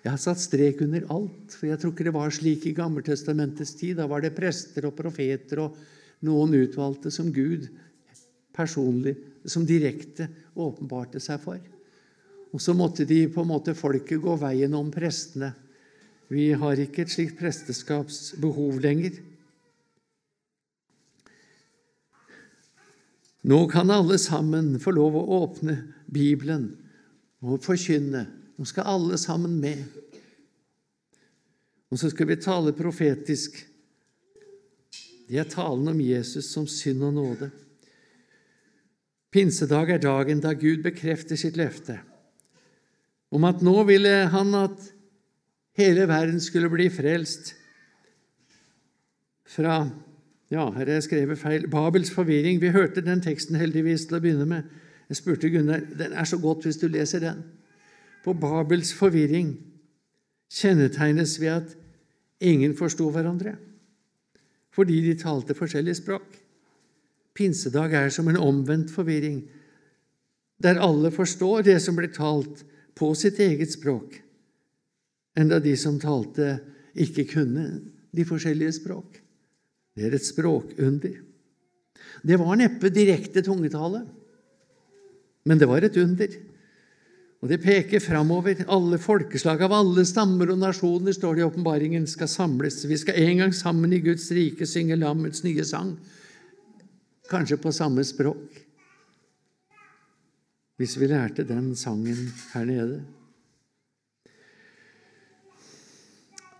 Jeg 0.00 0.14
har 0.14 0.20
satt 0.20 0.40
strek 0.40 0.80
under 0.80 1.04
alt, 1.12 1.52
for 1.52 1.68
jeg 1.68 1.80
tror 1.80 1.92
ikke 1.92 2.06
det 2.08 2.16
var 2.16 2.32
slik 2.32 2.64
i 2.70 2.76
Gammeltestamentets 2.76 3.74
tid. 3.76 3.98
Da 3.98 4.06
var 4.08 4.24
det 4.24 4.32
prester 4.36 4.86
og 4.88 4.96
profeter 4.96 5.60
og 5.66 5.76
noen 6.24 6.56
utvalgte 6.56 7.12
som 7.12 7.28
Gud 7.32 7.68
personlig, 8.56 9.14
som 9.44 9.66
direkte 9.68 10.28
åpenbarte 10.56 11.20
seg 11.20 11.40
for. 11.44 11.60
Og 12.50 12.62
så 12.64 12.74
måtte 12.74 13.06
de 13.06 13.26
på 13.30 13.44
en 13.44 13.52
måte 13.52 13.76
folket 13.78 14.22
gå 14.24 14.36
veien 14.40 14.72
om 14.74 14.88
prestene. 14.92 15.52
Vi 16.30 16.50
har 16.56 16.80
ikke 16.80 17.04
et 17.04 17.12
slikt 17.12 17.38
presteskapsbehov 17.40 18.80
lenger. 18.82 19.20
Nå 23.50 23.64
kan 23.72 23.90
alle 23.92 24.18
sammen 24.20 24.74
få 24.80 24.92
lov 24.96 25.16
å 25.16 25.40
åpne 25.40 25.78
Bibelen 26.12 26.68
og 27.40 27.62
forkynne. 27.64 28.26
Nå 28.60 28.66
skal 28.68 28.90
alle 28.92 29.16
sammen 29.16 29.54
med. 29.56 29.86
Og 31.88 31.98
så 31.98 32.10
skal 32.12 32.28
vi 32.28 32.36
tale 32.36 32.74
profetisk. 32.76 33.56
Det 35.30 35.38
er 35.40 35.48
talen 35.48 35.88
om 35.88 36.00
Jesus 36.04 36.50
som 36.52 36.66
synd 36.68 37.06
og 37.08 37.14
nåde. 37.16 37.48
Pinsedag 39.32 39.94
er 39.94 40.02
dagen 40.02 40.42
da 40.44 40.52
Gud 40.52 40.82
bekrefter 40.84 41.38
sitt 41.40 41.56
løfte 41.56 42.00
om 43.30 43.46
at 43.46 43.60
nå 43.62 43.76
ville 43.86 44.10
han 44.32 44.48
at 44.58 44.88
hele 45.78 46.08
verden 46.10 46.40
skulle 46.42 46.68
bli 46.72 46.88
frelst 46.90 47.52
fra 49.46 49.84
ja, 50.50 50.64
her 50.74 50.82
er 50.82 50.96
jeg 50.96 51.04
skrevet 51.06 51.38
feil. 51.38 51.68
Babels 51.70 52.10
forvirring. 52.10 52.58
Vi 52.58 52.72
hørte 52.74 53.04
den 53.06 53.22
teksten 53.22 53.54
heldigvis 53.54 54.08
til 54.10 54.18
å 54.18 54.20
begynne 54.22 54.48
med. 54.50 54.66
Jeg 55.06 55.20
spurte 55.20 55.50
Gunnar 55.50 55.84
den 55.94 56.10
er 56.10 56.26
så 56.26 56.40
godt 56.42 56.66
hvis 56.66 56.80
du 56.82 56.88
leser 56.90 57.22
den. 57.22 57.44
På 58.24 58.34
Babels 58.36 58.92
forvirring 58.96 59.54
kjennetegnes 60.50 61.38
ved 61.40 61.54
at 61.54 61.76
ingen 62.40 62.76
forsto 62.76 63.10
hverandre 63.12 63.56
fordi 64.70 65.00
de 65.02 65.16
talte 65.18 65.54
forskjellig 65.58 65.96
språk. 65.98 66.36
Pinsedag 67.34 67.94
er 67.98 68.12
som 68.14 68.28
en 68.30 68.38
omvendt 68.38 68.92
forvirring, 68.94 69.42
der 70.62 70.78
alle 70.78 71.10
forstår 71.10 71.64
det 71.66 71.78
som 71.82 71.96
blir 71.98 72.12
talt 72.14 72.62
på 72.96 73.10
sitt 73.18 73.40
eget 73.42 73.72
språk, 73.74 74.14
enda 75.38 75.58
de 75.62 75.74
som 75.78 75.98
talte, 76.00 76.60
ikke 76.94 77.26
kunne 77.32 77.66
de 78.14 78.26
forskjellige 78.26 78.76
språk. 78.80 79.18
Det 79.96 80.06
er 80.06 80.16
et 80.16 80.26
språkunder. 80.26 81.18
Det 82.26 82.38
var 82.40 82.58
neppe 82.58 82.90
direkte 82.94 83.42
tungetale, 83.46 84.04
men 85.46 85.58
det 85.58 85.68
var 85.70 85.86
et 85.86 85.96
under. 85.98 86.34
Og 87.40 87.48
det 87.48 87.62
peker 87.62 88.02
framover. 88.04 88.64
Alle 88.68 88.98
folkeslag 89.00 89.62
av 89.64 89.72
alle 89.72 90.04
stammer 90.08 90.52
og 90.52 90.60
nasjoner, 90.60 91.14
står 91.16 91.36
det 91.36 91.42
i 91.42 91.46
åpenbaringen, 91.48 92.08
skal 92.08 92.28
samles. 92.28 92.82
Vi 92.84 92.98
skal 93.00 93.16
en 93.22 93.44
gang 93.44 93.54
sammen 93.56 93.94
i 93.96 94.02
Guds 94.04 94.28
rike 94.36 94.68
synge 94.68 94.98
lammets 95.00 95.44
nye 95.46 95.64
sang. 95.64 95.94
Kanskje 97.30 97.60
på 97.62 97.72
samme 97.72 98.04
språk. 98.04 98.60
Hvis 100.80 100.98
vi 101.00 101.08
lærte 101.08 101.44
den 101.48 101.72
sangen 101.76 102.28
her 102.52 102.68
nede. 102.68 103.00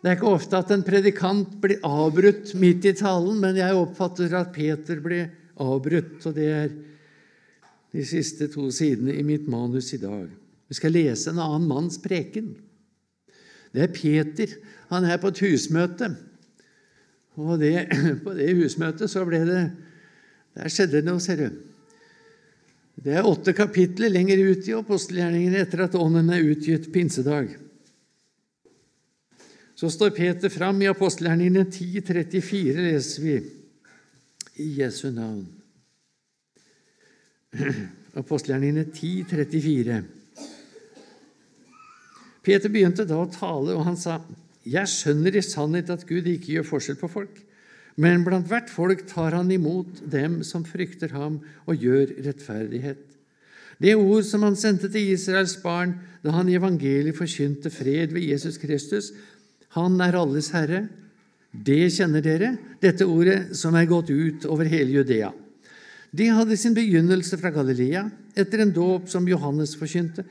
Det 0.00 0.08
er 0.08 0.16
ikke 0.16 0.32
ofte 0.32 0.56
at 0.56 0.70
en 0.72 0.84
predikant 0.84 1.58
blir 1.60 1.82
avbrutt 1.84 2.54
midt 2.56 2.86
i 2.88 2.96
talen, 2.96 3.36
men 3.42 3.58
jeg 3.60 3.76
oppfatter 3.76 4.32
at 4.38 4.54
Peter 4.54 5.00
ble 5.04 5.26
avbrutt, 5.60 6.22
og 6.24 6.36
det 6.38 6.46
er 6.48 6.70
de 7.92 8.04
siste 8.08 8.48
to 8.48 8.70
sidene 8.72 9.12
i 9.12 9.24
mitt 9.26 9.48
manus 9.50 9.92
i 9.92 10.00
dag. 10.00 10.30
Vi 10.70 10.78
skal 10.78 10.94
lese 10.94 11.32
en 11.32 11.40
annen 11.42 11.66
manns 11.66 11.98
preken. 11.98 12.52
Det 13.74 13.82
er 13.82 13.94
Peter. 13.94 14.52
Han 14.90 15.06
er 15.06 15.18
på 15.18 15.32
et 15.32 15.42
husmøte. 15.42 16.12
Og 17.40 17.56
det, 17.58 17.88
på 18.24 18.34
det 18.38 18.52
husmøtet 18.58 19.10
så 19.10 19.24
ble 19.26 19.42
det 19.48 19.64
Der 20.58 20.70
skjedde 20.70 20.98
det 20.98 21.06
noe, 21.06 21.22
ser 21.22 21.38
du. 21.38 21.58
Det 23.00 23.14
er 23.16 23.26
åtte 23.26 23.54
kapitler 23.56 24.10
lenger 24.12 24.42
ut 24.50 24.66
i 24.68 24.74
apostelgjerningene 24.76 25.62
etter 25.62 25.84
at 25.86 25.94
Ånden 25.96 26.28
er 26.34 26.42
utgitt 26.42 26.90
pinsedag. 26.92 27.54
Så 29.78 29.88
står 29.94 30.10
Peter 30.12 30.52
fram 30.52 30.82
i 30.82 30.90
apostelgjerningene 30.90 31.64
10.34, 31.70 32.82
leser 32.90 33.24
vi, 33.24 33.36
i 34.60 34.66
Jesu 34.82 35.06
navn. 35.14 35.46
Apostelgjerningene 38.20 38.90
10.34. 38.90 40.02
Peter 42.50 42.72
begynte 42.72 43.06
da 43.06 43.20
å 43.22 43.30
tale, 43.30 43.76
og 43.76 43.84
han 43.86 43.96
sa, 43.96 44.18
'Jeg 44.66 44.90
skjønner 44.90 45.36
i 45.36 45.42
sannhet 45.42 45.90
at 45.90 46.06
Gud 46.06 46.26
ikke 46.26 46.58
gjør 46.58 46.66
forskjell 46.66 46.98
på 46.98 47.10
folk.' 47.10 47.44
Men 47.96 48.24
blant 48.24 48.48
hvert 48.48 48.70
folk 48.70 49.06
tar 49.06 49.34
han 49.36 49.50
imot 49.50 50.00
dem 50.10 50.42
som 50.42 50.64
frykter 50.64 51.12
ham, 51.12 51.40
og 51.66 51.76
gjør 51.76 52.14
rettferdighet. 52.24 52.98
Det 53.80 53.94
ord 53.94 54.24
som 54.24 54.42
han 54.42 54.56
sendte 54.56 54.88
til 54.88 55.12
Israels 55.12 55.56
barn 55.62 55.94
da 56.24 56.32
han 56.32 56.48
i 56.48 56.56
evangeliet 56.56 57.16
forkynte 57.16 57.70
fred 57.70 58.12
ved 58.12 58.26
Jesus 58.28 58.58
Kristus, 58.58 59.12
han 59.76 60.00
er 60.00 60.18
alles 60.18 60.50
herre. 60.50 60.88
Det 61.52 61.90
kjenner 61.92 62.20
dere, 62.20 62.56
dette 62.80 63.06
ordet 63.06 63.56
som 63.56 63.74
er 63.74 63.86
gått 63.86 64.10
ut 64.10 64.46
over 64.46 64.64
hele 64.64 65.00
Judea. 65.00 65.32
De 66.10 66.26
hadde 66.26 66.56
sin 66.56 66.74
begynnelse 66.74 67.38
fra 67.38 67.50
Galilea, 67.54 68.08
etter 68.34 68.64
en 68.64 68.72
dåp 68.74 69.08
som 69.08 69.28
Johannes 69.28 69.76
forkynte. 69.78 70.24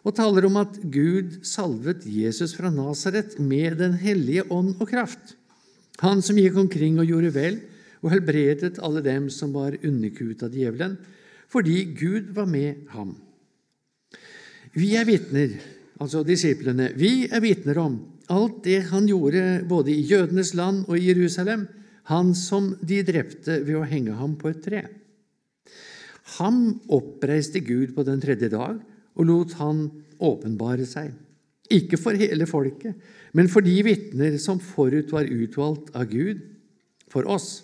Og 0.00 0.16
taler 0.16 0.46
om 0.48 0.56
at 0.60 0.78
Gud 0.92 1.40
salvet 1.46 2.06
Jesus 2.08 2.54
fra 2.56 2.70
Nasaret 2.72 3.36
med 3.38 3.76
Den 3.80 3.98
hellige 4.00 4.46
ånd 4.48 4.76
og 4.80 4.88
kraft. 4.88 5.36
Han 6.00 6.22
som 6.24 6.38
gikk 6.40 6.56
omkring 6.56 6.98
og 7.00 7.08
gjorde 7.08 7.34
vel 7.34 7.58
og 8.00 8.14
helbredet 8.14 8.78
alle 8.80 9.02
dem 9.04 9.28
som 9.32 9.52
var 9.52 9.76
underkuet 9.76 10.46
av 10.46 10.54
djevelen, 10.56 10.96
fordi 11.50 11.82
Gud 11.98 12.30
var 12.32 12.48
med 12.48 12.86
ham. 12.94 13.12
Vi 14.72 14.94
er 14.96 15.04
vitner, 15.04 15.58
altså 16.00 16.22
disiplene, 16.24 16.92
vi 16.96 17.26
er 17.28 17.42
vitner 17.44 17.80
om 17.82 17.98
alt 18.30 18.62
det 18.64 18.84
han 18.92 19.08
gjorde 19.10 19.66
både 19.68 19.92
i 19.92 20.04
jødenes 20.06 20.54
land 20.54 20.84
og 20.86 20.96
i 20.96 21.08
Jerusalem, 21.10 21.66
han 22.10 22.32
som 22.38 22.72
de 22.80 23.02
drepte 23.06 23.60
ved 23.66 23.76
å 23.78 23.86
henge 23.86 24.14
ham 24.16 24.36
på 24.38 24.50
et 24.50 24.62
tre. 24.64 24.84
Ham 26.38 26.78
oppreiste 26.94 27.60
Gud 27.66 27.92
på 27.96 28.06
den 28.06 28.22
tredje 28.22 28.48
dag 28.52 28.78
og 29.20 29.26
lot 29.28 29.56
han 29.60 29.84
åpenbare 30.20 30.86
seg, 30.88 31.12
ikke 31.70 31.98
for 32.00 32.16
hele 32.18 32.48
folket, 32.48 32.96
men 33.36 33.50
for 33.52 33.62
de 33.62 33.76
vitner 33.86 34.38
som 34.42 34.58
forut 34.62 35.12
var 35.12 35.28
utvalgt 35.28 35.92
av 35.94 36.08
Gud, 36.10 36.40
for 37.10 37.28
oss, 37.28 37.60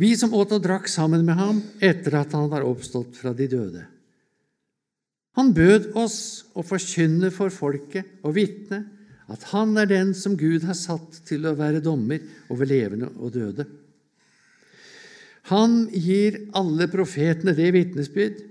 vi 0.00 0.14
som 0.16 0.32
åt 0.36 0.54
og 0.54 0.62
drakk 0.64 0.88
sammen 0.88 1.24
med 1.26 1.36
ham 1.36 1.58
etter 1.82 2.14
at 2.22 2.32
han 2.36 2.48
var 2.52 2.64
oppstått 2.64 3.18
fra 3.18 3.34
de 3.36 3.48
døde. 3.50 3.82
Han 5.36 5.52
bød 5.56 5.92
oss 5.96 6.18
å 6.56 6.64
forkynne 6.64 7.30
for 7.32 7.52
folket 7.52 8.20
og 8.24 8.36
vitne 8.36 8.82
at 9.32 9.44
han 9.52 9.76
er 9.80 9.88
den 9.88 10.12
som 10.16 10.36
Gud 10.36 10.64
har 10.68 10.76
satt 10.76 11.22
til 11.28 11.46
å 11.48 11.54
være 11.56 11.80
dommer 11.84 12.20
over 12.52 12.68
levende 12.68 13.08
og 13.16 13.32
døde. 13.36 13.66
Han 15.50 15.86
gir 15.90 16.38
alle 16.56 16.86
profetene 16.92 17.54
det 17.56 17.70
vitnesbyrd 17.74 18.42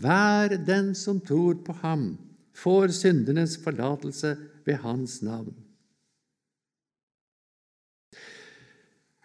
hver 0.00 0.56
den 0.66 0.94
som 0.94 1.20
tror 1.20 1.60
på 1.66 1.72
ham, 1.82 2.16
får 2.54 2.94
syndernes 2.94 3.56
forlatelse 3.62 4.36
ved 4.66 4.80
hans 4.82 5.20
navn. 5.22 5.54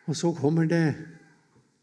Og 0.09 0.15
så 0.17 0.31
kommer 0.33 0.65
det 0.65 0.95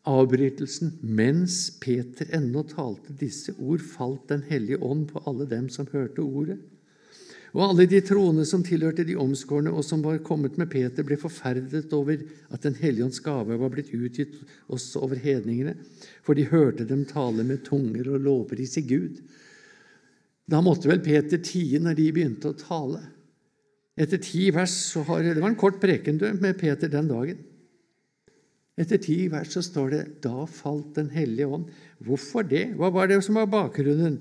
avbrytelsen. 0.06 0.96
Mens 1.02 1.76
Peter 1.82 2.30
ennå 2.34 2.64
talte 2.70 3.14
disse 3.14 3.54
ord, 3.58 3.82
falt 3.82 4.28
Den 4.28 4.42
hellige 4.42 4.82
ånd 4.82 5.06
på 5.10 5.22
alle 5.26 5.46
dem 5.50 5.68
som 5.68 5.86
hørte 5.92 6.22
ordet. 6.22 6.58
Og 7.56 7.62
alle 7.64 7.86
de 7.88 8.02
troende 8.04 8.44
som 8.44 8.60
tilhørte 8.64 9.06
de 9.08 9.14
omskårne, 9.16 9.72
og 9.72 9.84
som 9.84 10.02
var 10.04 10.18
kommet 10.24 10.58
med 10.60 10.68
Peter, 10.68 11.06
ble 11.06 11.16
forferdet 11.16 11.88
over 11.96 12.20
at 12.52 12.62
Den 12.66 12.76
hellige 12.76 13.06
ånds 13.06 13.22
gave 13.24 13.56
var 13.56 13.72
blitt 13.72 13.94
utgitt 13.96 14.34
også 14.68 15.00
over 15.06 15.16
hedningene, 15.16 15.72
for 16.20 16.36
de 16.36 16.44
hørte 16.50 16.84
dem 16.84 17.06
tale 17.08 17.46
med 17.48 17.64
tunger 17.64 18.10
og 18.12 18.20
lovprise 18.20 18.84
Gud. 18.84 19.22
Da 20.46 20.60
måtte 20.60 20.90
vel 20.90 21.00
Peter 21.00 21.40
tie 21.40 21.80
når 21.80 21.96
de 21.96 22.10
begynte 22.12 22.52
å 22.52 22.58
tale. 22.60 23.00
Etter 23.96 24.20
ti 24.20 24.50
vers 24.52 24.74
så 24.92 25.00
har, 25.08 25.22
Det 25.24 25.40
var 25.40 25.48
en 25.48 25.56
kort 25.56 25.80
preken 25.80 26.20
med 26.20 26.58
Peter 26.60 26.92
den 26.92 27.08
dagen. 27.08 27.38
Etter 28.76 29.00
ti 29.00 29.30
vers 29.32 29.48
så 29.56 29.62
står 29.64 29.90
det 29.90 30.02
da 30.20 30.44
falt 30.44 30.94
Den 30.94 31.08
hellige 31.08 31.48
ånd. 31.48 31.72
Hvorfor 32.04 32.44
det? 32.44 32.76
Hva 32.76 32.92
var 32.92 33.08
det 33.08 33.22
som 33.24 33.40
var 33.40 33.48
bakgrunnen? 33.48 34.20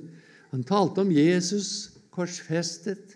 Han 0.56 0.64
talte 0.64 1.04
om 1.04 1.12
Jesus 1.12 1.92
korsfestet. 2.16 3.15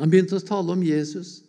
Han 0.00 0.10
begynte 0.10 0.38
å 0.38 0.44
tale 0.44 0.74
om 0.74 0.82
Jesus. 0.84 1.42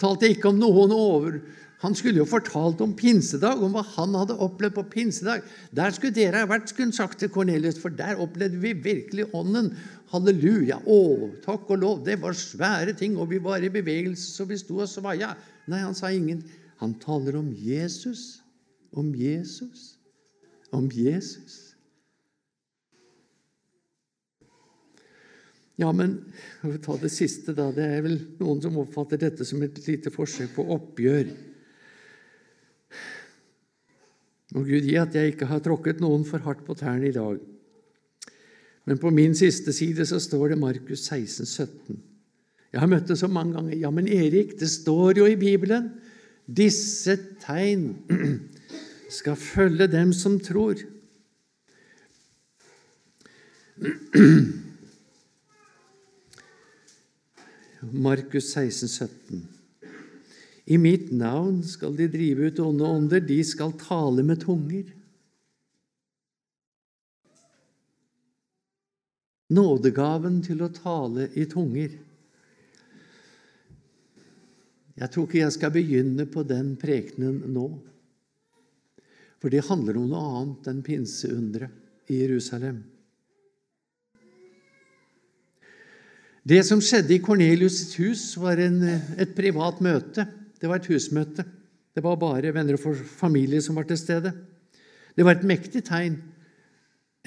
Talte 0.00 0.30
ikke 0.30 0.52
om 0.52 0.60
noen 0.60 0.94
over. 0.94 1.40
Han 1.82 1.94
skulle 1.94 2.18
jo 2.18 2.26
fortalt 2.26 2.80
om 2.82 2.94
pinsedag, 2.98 3.60
om 3.62 3.76
hva 3.76 3.84
han 3.94 4.16
hadde 4.18 4.38
opplevd 4.42 4.74
på 4.74 4.84
pinsedag. 4.96 5.44
Der 5.74 5.92
skulle 5.94 6.16
dere 6.16 6.42
ha 6.42 6.48
vært, 6.50 6.70
skulle 6.70 6.88
han 6.88 6.96
sagt 6.96 7.20
til 7.22 7.30
Kornelius, 7.34 7.78
for 7.78 7.94
der 7.94 8.18
opplevde 8.18 8.58
vi 8.62 8.72
virkelig 8.74 9.28
Ånden. 9.36 9.70
Halleluja! 10.10 10.80
Å, 10.88 10.98
takk 11.44 11.70
og 11.70 11.82
lov! 11.84 12.02
Det 12.06 12.16
var 12.22 12.34
svære 12.34 12.96
ting, 12.98 13.14
og 13.20 13.30
vi 13.30 13.38
var 13.44 13.62
i 13.62 13.70
bevegelse, 13.70 14.26
så 14.32 14.48
vi 14.48 14.58
sto 14.58 14.80
og 14.82 14.90
svaia. 14.90 15.34
Nei, 15.70 15.84
han 15.84 15.94
sa 15.94 16.10
ingen. 16.10 16.42
Han 16.82 16.96
taler 17.02 17.38
om 17.38 17.52
Jesus. 17.54 18.40
Om 18.90 19.12
Jesus. 19.14 19.92
Om 20.74 20.90
Jesus. 20.94 21.67
Ja, 25.78 25.92
men 25.94 26.16
vi 26.62 26.78
ta 26.82 26.96
det 26.98 27.10
siste, 27.14 27.54
da. 27.54 27.68
Det 27.74 27.84
er 27.86 28.02
vel 28.02 28.16
noen 28.40 28.62
som 28.64 28.78
oppfatter 28.82 29.20
dette 29.22 29.46
som 29.46 29.62
et 29.62 29.78
lite 29.86 30.10
forsøk 30.10 30.56
på 30.56 30.64
oppgjør. 30.74 31.30
Må 34.56 34.64
Gud 34.66 34.88
gi 34.88 34.96
at 34.98 35.14
jeg 35.14 35.34
ikke 35.34 35.46
har 35.50 35.62
tråkket 35.62 36.02
noen 36.02 36.24
for 36.26 36.42
hardt 36.42 36.64
på 36.66 36.74
tærne 36.78 37.06
i 37.10 37.14
dag. 37.14 37.38
Men 38.88 38.98
på 38.98 39.12
min 39.14 39.36
siste 39.38 39.74
side 39.76 40.06
så 40.08 40.18
står 40.22 40.54
det 40.54 40.60
Markus 40.60 41.04
16, 41.04 41.46
17. 41.46 42.02
Jeg 42.72 42.82
har 42.82 42.90
møtt 42.90 43.08
det 43.08 43.18
så 43.20 43.28
mange 43.30 43.54
ganger. 43.54 43.76
Ja, 43.78 43.90
men 43.94 44.08
Erik, 44.08 44.56
det 44.60 44.70
står 44.72 45.20
jo 45.20 45.28
i 45.28 45.38
Bibelen 45.38 45.92
disse 46.48 47.16
tegn 47.44 47.90
skal 49.18 49.36
følge 49.36 49.86
dem 49.92 50.14
som 50.16 50.38
tror. 50.40 50.80
Markus 57.92 58.52
16, 58.52 58.88
17. 58.88 59.48
I 60.64 60.78
mitt 60.78 61.10
navn 61.12 61.62
skal 61.64 61.94
de 61.96 62.08
drive 62.12 62.50
ut 62.50 62.58
onde 62.60 62.84
ånder, 62.84 63.20
de 63.24 63.38
skal 63.44 63.72
tale 63.80 64.24
med 64.26 64.42
tunger. 64.42 64.90
Nådegaven 69.48 70.42
til 70.44 70.60
å 70.60 70.68
tale 70.74 71.30
i 71.40 71.46
tunger. 71.48 71.94
Jeg 74.98 75.14
tror 75.14 75.28
ikke 75.28 75.40
jeg 75.40 75.54
skal 75.54 75.72
begynne 75.72 76.26
på 76.28 76.44
den 76.44 76.74
prekenen 76.76 77.40
nå, 77.54 77.66
for 79.38 79.54
det 79.54 79.64
handler 79.70 80.00
om 80.00 80.08
noe 80.10 80.30
annet 80.42 80.70
enn 80.72 80.84
pinseunderet 80.84 82.10
i 82.12 82.20
Jerusalem. 82.24 82.82
Det 86.48 86.62
som 86.64 86.80
skjedde 86.80 87.12
i 87.12 87.20
Kornelius' 87.20 87.98
hus, 87.98 88.30
var 88.40 88.60
en, 88.62 88.80
et 89.20 89.34
privat 89.36 89.82
møte. 89.84 90.24
Det 90.56 90.68
var 90.70 90.80
et 90.80 90.88
husmøte. 90.88 91.44
Det 91.92 92.04
var 92.04 92.16
bare 92.16 92.54
venner 92.54 92.78
og 92.78 92.96
familie 93.18 93.60
som 93.60 93.76
var 93.76 93.84
til 93.88 93.98
stede. 94.00 94.32
Det 95.18 95.26
var 95.26 95.36
et 95.36 95.44
mektig 95.48 95.82
tegn. 95.84 96.16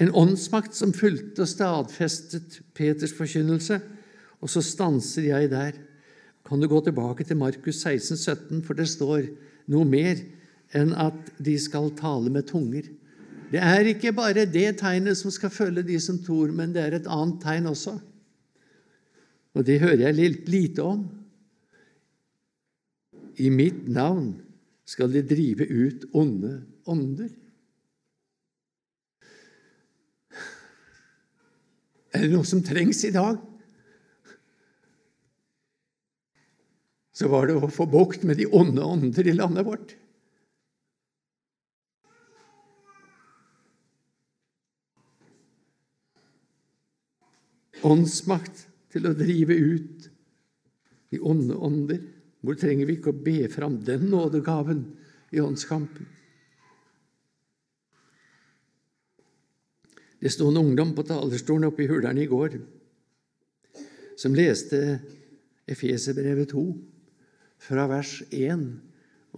En 0.00 0.10
åndsmakt 0.16 0.74
som 0.74 0.94
fulgte 0.96 1.44
og 1.44 1.50
stadfestet 1.50 2.58
Peters 2.74 3.14
forkynnelse. 3.14 3.78
Og 4.42 4.50
så 4.50 4.64
stanser 4.64 5.28
jeg 5.28 5.52
der. 5.52 5.76
Kan 6.48 6.58
du 6.58 6.66
gå 6.66 6.80
tilbake 6.82 7.22
til 7.24 7.38
Markus 7.38 7.78
16, 7.84 8.16
17, 8.16 8.62
for 8.66 8.74
det 8.74 8.88
står 8.90 9.28
noe 9.70 9.86
mer 9.86 10.18
enn 10.74 10.96
at 10.98 11.36
de 11.38 11.54
skal 11.60 11.92
tale 11.94 12.32
med 12.32 12.48
tunger. 12.50 12.88
Det 13.52 13.60
er 13.60 13.92
ikke 13.92 14.16
bare 14.16 14.48
det 14.48 14.80
tegnet 14.80 15.20
som 15.20 15.30
skal 15.30 15.52
følge 15.52 15.84
de 15.86 16.00
som 16.00 16.18
tror, 16.18 16.50
men 16.50 16.72
det 16.74 16.82
er 16.82 16.96
et 16.96 17.06
annet 17.06 17.38
tegn 17.44 17.70
også. 17.70 18.00
Og 19.52 19.66
det 19.68 19.82
hører 19.82 20.06
jeg 20.06 20.16
litt 20.16 20.48
lite 20.48 20.84
om. 20.86 21.04
I 23.40 23.48
mitt 23.52 23.84
navn 23.88 24.34
skal 24.88 25.12
de 25.12 25.22
drive 25.24 25.66
ut 25.68 26.08
onde 26.16 26.54
ånder. 26.88 27.30
Er 32.12 32.26
det 32.26 32.32
noe 32.34 32.48
som 32.48 32.60
trengs 32.64 33.00
i 33.08 33.12
dag? 33.12 33.40
Så 37.12 37.28
var 37.32 37.48
det 37.48 37.56
å 37.56 37.70
få 37.72 37.86
bukt 37.88 38.24
med 38.28 38.40
de 38.40 38.48
onde 38.48 38.84
ånder 38.84 39.28
i 39.28 39.36
landet 39.36 39.68
vårt. 39.68 39.96
Åndsmakt 47.82 48.68
til 48.92 49.08
å 49.08 49.14
drive 49.16 49.56
ut 49.56 50.08
de 51.12 51.20
onde 51.20 51.56
ånder. 51.56 52.02
Hvor 52.42 52.58
trenger 52.58 52.88
vi 52.88 52.98
ikke 52.98 53.12
å 53.12 53.22
be 53.24 53.46
fram 53.52 53.78
den 53.86 54.08
nådegaven 54.10 54.82
i 55.32 55.40
åndskampen? 55.42 56.08
Det 60.22 60.30
sto 60.30 60.48
en 60.50 60.60
ungdom 60.60 60.92
på 60.94 61.02
talerstolen 61.06 61.66
oppe 61.66 61.82
i 61.82 61.88
Hurdalen 61.90 62.22
i 62.22 62.30
går 62.30 62.60
som 64.18 64.36
leste 64.36 65.00
Efeserbrevet 65.66 66.52
2 66.52 66.62
fra 67.62 67.88
vers 67.90 68.20
1 68.30 68.62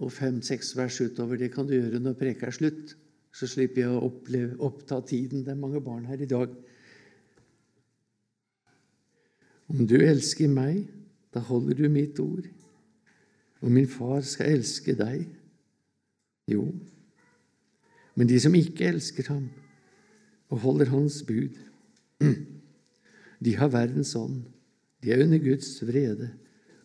og 0.01 0.11
5-6 0.11 0.75
vers 0.77 0.99
utover. 1.01 1.39
Det 1.39 1.51
kan 1.53 1.67
du 1.67 1.75
gjøre 1.77 2.01
når 2.01 2.17
preka 2.19 2.49
er 2.49 2.57
slutt, 2.57 2.95
så 3.35 3.47
slipper 3.49 3.83
jeg 3.83 3.93
å 3.93 4.03
oppleve, 4.07 4.57
oppta 4.63 4.99
tiden. 5.05 5.43
Det 5.45 5.53
er 5.53 5.61
mange 5.61 5.81
barn 5.83 6.05
her 6.09 6.21
i 6.21 6.29
dag 6.29 6.53
om 9.71 9.85
du 9.87 9.95
elsker 9.97 10.51
meg, 10.51 10.85
da 11.33 11.41
holder 11.43 11.79
du 11.79 11.87
mitt 11.91 12.19
ord. 12.21 12.45
Og 13.63 13.71
min 13.73 13.87
far 13.89 14.21
skal 14.27 14.59
elske 14.59 14.93
deg. 14.97 15.25
Jo, 16.51 16.67
men 18.15 18.29
de 18.29 18.37
som 18.39 18.53
ikke 18.55 18.85
elsker 18.87 19.27
ham 19.33 19.47
og 20.53 20.61
holder 20.63 20.91
hans 20.93 21.23
bud, 21.27 21.55
De 23.45 23.55
har 23.59 23.67
verdens 23.67 24.15
ånd. 24.15 24.45
De 25.03 25.11
er 25.11 25.23
under 25.23 25.37
Guds 25.43 25.81
vrede 25.85 26.31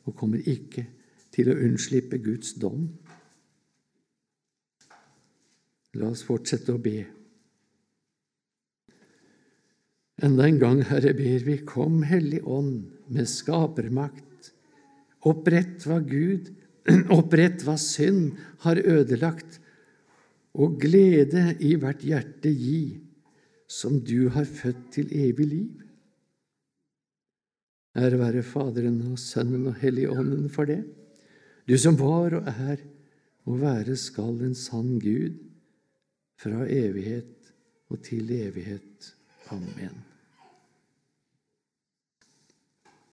og 0.04 0.16
kommer 0.18 0.42
ikke 0.44 0.82
til 1.32 1.48
å 1.48 1.56
unnslippe 1.56 2.18
Guds 2.20 2.56
dom. 2.58 2.88
La 5.94 6.10
oss 6.10 6.24
fortsette 6.26 6.74
å 6.74 6.82
be. 6.82 7.04
Enda 10.20 10.44
en 10.44 10.58
gang, 10.60 10.82
Herre, 10.84 11.14
ber 11.16 11.44
vi, 11.46 11.56
kom, 11.64 12.02
Hellig 12.04 12.42
Ånd, 12.44 12.90
med 13.08 13.28
skapermakt. 13.28 14.50
Opprett 15.28 15.86
hva 15.88 16.00
Gud, 16.04 16.50
opprett 17.18 17.64
hva 17.64 17.76
synd 17.80 18.36
har 18.66 18.80
ødelagt, 18.80 19.60
og 20.60 20.80
glede 20.82 21.54
i 21.62 21.72
hvert 21.78 22.02
hjerte 22.04 22.52
gi, 22.52 22.98
som 23.70 24.00
du 24.04 24.28
har 24.34 24.48
født 24.48 24.88
til 24.96 25.12
evig 25.14 25.46
liv. 25.46 25.84
Ære 27.96 28.18
være 28.20 28.42
Faderen 28.46 29.00
og 29.10 29.18
Sønnen 29.18 29.70
og 29.70 29.78
Helligånden 29.80 30.50
for 30.52 30.68
det, 30.68 30.82
du 31.66 31.76
som 31.78 31.96
var 31.98 32.36
og 32.38 32.50
er 32.50 32.82
og 33.48 33.60
være 33.62 33.96
skal 33.98 34.42
en 34.44 34.58
sann 34.58 34.98
Gud, 35.00 35.38
fra 36.40 36.64
evighet 36.68 37.50
og 37.90 38.00
til 38.04 38.30
evighet. 38.32 39.10
Amen. 39.52 40.09